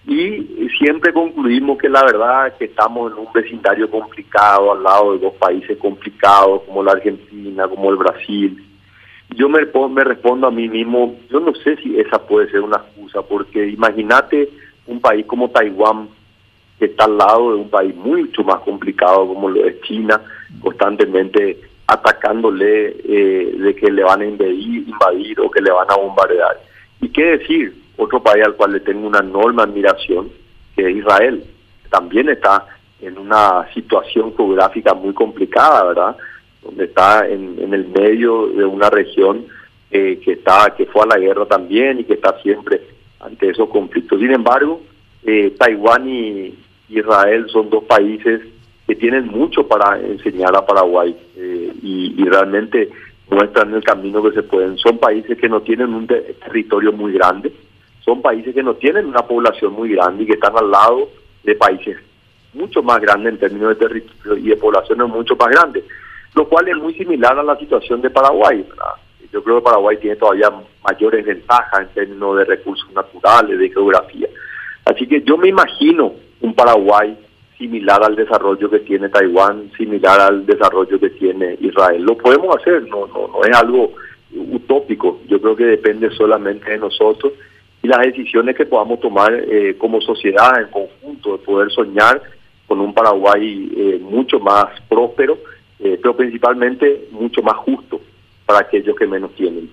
Y 0.08 0.67
siempre 0.78 1.13
concluimos 1.13 1.78
que 1.78 1.89
la 1.89 2.04
verdad 2.04 2.54
que 2.58 2.65
estamos 2.65 3.12
en 3.12 3.19
un 3.19 3.34
vecindario 3.34 3.89
complicado, 3.89 4.73
al 4.73 4.84
lado 4.84 5.13
de 5.13 5.19
dos 5.19 5.34
países 5.36 5.78
complicados 5.78 6.63
como 6.63 6.84
la 6.84 6.91
Argentina, 6.91 7.67
como 7.67 7.91
el 7.91 7.95
Brasil, 7.95 8.64
yo 9.29 9.49
me, 9.49 10.03
respondo 10.03 10.47
a 10.47 10.51
mí 10.51 10.69
mismo, 10.69 11.15
yo 11.29 11.39
no 11.39 11.53
sé 11.55 11.75
si 11.77 11.99
esa 11.99 12.19
puede 12.19 12.49
ser 12.49 12.61
una 12.61 12.77
excusa, 12.77 13.21
porque 13.21 13.67
imagínate 13.67 14.49
un 14.88 15.01
país 15.01 15.25
como 15.25 15.49
Taiwán, 15.49 16.09
que 16.79 16.85
está 16.85 17.05
al 17.05 17.17
lado 17.17 17.51
de 17.51 17.61
un 17.61 17.69
país 17.69 17.95
mucho 17.95 18.43
más 18.43 18.59
complicado 18.61 19.27
como 19.27 19.49
lo 19.49 19.65
es 19.65 19.81
China, 19.81 20.21
constantemente 20.61 21.59
atacándole 21.88 22.95
eh, 23.03 23.55
de 23.57 23.75
que 23.75 23.91
le 23.91 24.03
van 24.03 24.21
a 24.21 24.25
invadir, 24.25 24.88
invadir 24.88 25.39
o 25.39 25.49
que 25.49 25.61
le 25.61 25.71
van 25.71 25.89
a 25.89 25.95
bombardear. 25.95 26.59
¿Y 27.01 27.09
qué 27.09 27.38
decir? 27.38 27.75
Otro 27.97 28.21
país 28.21 28.43
al 28.43 28.55
cual 28.55 28.73
le 28.73 28.79
tengo 28.81 29.07
una 29.07 29.19
enorme 29.19 29.63
admiración, 29.63 30.29
que 30.75 30.89
es 30.89 30.97
Israel. 30.97 31.43
También 31.89 32.29
está 32.29 32.65
en 33.01 33.17
una 33.17 33.67
situación 33.73 34.35
geográfica 34.35 34.93
muy 34.93 35.13
complicada, 35.13 35.85
¿verdad? 35.85 36.17
Donde 36.65 36.86
está 36.86 37.28
en, 37.28 37.58
en 37.60 37.73
el 37.73 37.88
medio 37.88 38.47
de 38.47 38.65
una 38.65 38.89
región 38.89 39.45
eh, 39.91 40.19
que 40.23 40.34
está 40.34 40.73
que 40.75 40.88
fue 40.88 41.04
a 41.04 41.06
la 41.06 41.19
guerra 41.19 41.45
también 41.45 41.99
y 41.99 42.04
que 42.04 42.15
está 42.15 42.38
siempre 42.41 42.82
ante 43.19 43.49
esos 43.49 43.69
conflictos. 43.69 44.19
Sin 44.19 44.32
embargo, 44.32 44.82
eh, 45.23 45.56
Taiwán 45.58 46.10
y 46.10 46.56
Israel 46.89 47.45
son 47.49 47.69
dos 47.69 47.84
países 47.84 48.41
que 48.88 48.95
tienen 48.95 49.28
mucho 49.28 49.67
para 49.67 49.99
enseñar 49.99 50.56
a 50.56 50.65
Paraguay 50.65 51.15
eh, 51.38 51.71
y, 51.82 52.21
y, 52.21 52.25
realmente 52.25 52.89
muestran 53.30 53.73
el 53.73 53.84
camino 53.84 54.21
que 54.23 54.32
se 54.32 54.43
pueden. 54.43 54.78
Son 54.78 54.97
países 54.97 55.38
que 55.38 55.49
no 55.49 55.62
tienen 55.62 55.93
un 55.93 56.08
territorio 56.08 56.91
muy 56.91 57.13
grande, 57.13 57.51
son 58.04 58.21
países 58.21 58.54
que 58.54 58.63
no 58.63 58.75
tienen 58.75 59.06
una 59.06 59.21
población 59.21 59.73
muy 59.73 59.89
grande 59.89 60.23
y 60.23 60.28
que 60.28 60.34
están 60.34 60.58
al 60.58 60.69
lado 60.69 61.10
de 61.43 61.56
países 61.56 61.97
mucho 62.54 62.82
más 62.82 62.99
grandes 62.99 63.34
en 63.34 63.39
términos 63.39 63.69
de 63.69 63.88
territorio 63.88 64.38
y 64.38 64.49
de 64.49 64.58
poblaciones 64.58 65.08
mucho 65.08 65.36
más 65.36 65.49
grandes 65.49 65.84
lo 66.36 66.48
cual 66.48 66.67
es 66.67 66.76
muy 66.76 66.93
similar 66.93 67.38
a 67.39 67.43
la 67.43 67.58
situación 67.58 68.02
de 68.02 68.10
Paraguay. 68.10 68.65
Yo 69.32 69.43
creo 69.43 69.58
que 69.58 69.63
Paraguay 69.63 69.98
tiene 69.98 70.15
todavía 70.17 70.52
mayores 70.84 71.26
ventajas 71.26 71.82
en 71.82 71.93
términos 71.93 72.38
de 72.38 72.45
recursos 72.45 72.91
naturales, 72.93 73.58
de 73.58 73.69
geografía. 73.69 74.28
Así 74.86 75.08
que 75.08 75.21
yo 75.21 75.38
me 75.38 75.50
imagino 75.50 76.13
un 76.41 76.54
Paraguay 76.54 77.17
similar 77.58 78.04
al 78.04 78.15
desarrollo 78.15 78.69
que 78.69 78.80
tiene 78.80 79.10
Taiwán, 79.10 79.71
similar 79.78 80.19
al 80.19 80.45
desarrollo 80.45 81.00
que 81.00 81.10
tiene 81.12 81.58
Israel. 81.62 82.04
Lo 82.04 82.17
podemos 82.17 82.56
hacer, 82.58 82.84
no, 82.88 83.08
no, 83.08 83.28
no 83.30 83.43
es 83.43 83.56
algo 83.56 83.93
utópico. 84.52 85.21
Yo 85.28 85.41
creo 85.41 85.56
que 85.56 85.65
depende 85.65 86.10
solamente 86.12 86.71
de 86.71 86.78
nosotros 86.78 87.34
y 87.82 87.88
las 87.88 88.00
decisiones 88.00 88.56
que 88.56 88.65
podamos 88.65 89.00
tomar 89.00 89.34
eh, 89.34 89.76
como 89.78 90.02
sociedad 90.02 90.60
en 90.60 90.67
conjunto, 90.67 91.38
de 91.38 91.43
poder 91.43 91.71
soñar 91.71 92.21
con 92.67 92.82
un 92.82 92.93
Paraguay 92.93 93.71
eh, 93.78 94.00
mucho 94.02 94.39
más 94.39 94.65
próspero 94.89 95.38
eh, 95.86 96.00
pero 96.02 96.17
principalmente 96.17 97.08
mucho 97.12 97.43
más 97.43 97.58
justo 97.58 98.02
para 98.45 98.60
aquellos 98.60 98.95
que 98.95 99.06
menos 99.06 99.34
tienen. 99.36 99.69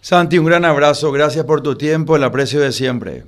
Santi, 0.00 0.38
un 0.38 0.44
gran 0.44 0.66
abrazo, 0.66 1.10
gracias 1.12 1.46
por 1.46 1.62
tu 1.62 1.76
tiempo, 1.76 2.14
el 2.14 2.24
aprecio 2.24 2.60
de 2.60 2.72
siempre. 2.72 3.22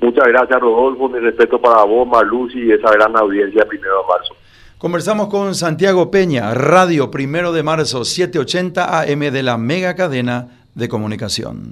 Muchas 0.00 0.26
gracias, 0.28 0.58
Rodolfo, 0.58 1.10
mi 1.10 1.18
respeto 1.18 1.60
para 1.60 1.84
vos, 1.84 2.08
Marluz 2.08 2.54
y 2.54 2.72
esa 2.72 2.90
gran 2.92 3.14
audiencia 3.16 3.66
primero 3.68 3.98
de 3.98 4.08
marzo. 4.08 4.34
Conversamos 4.78 5.28
con 5.28 5.54
Santiago 5.54 6.10
Peña, 6.10 6.54
Radio 6.54 7.10
Primero 7.10 7.52
de 7.52 7.62
Marzo, 7.62 8.04
780 8.04 9.00
AM 9.00 9.18
de 9.18 9.42
la 9.42 9.58
mega 9.58 9.94
cadena 9.94 10.64
de 10.74 10.88
comunicación. 10.88 11.66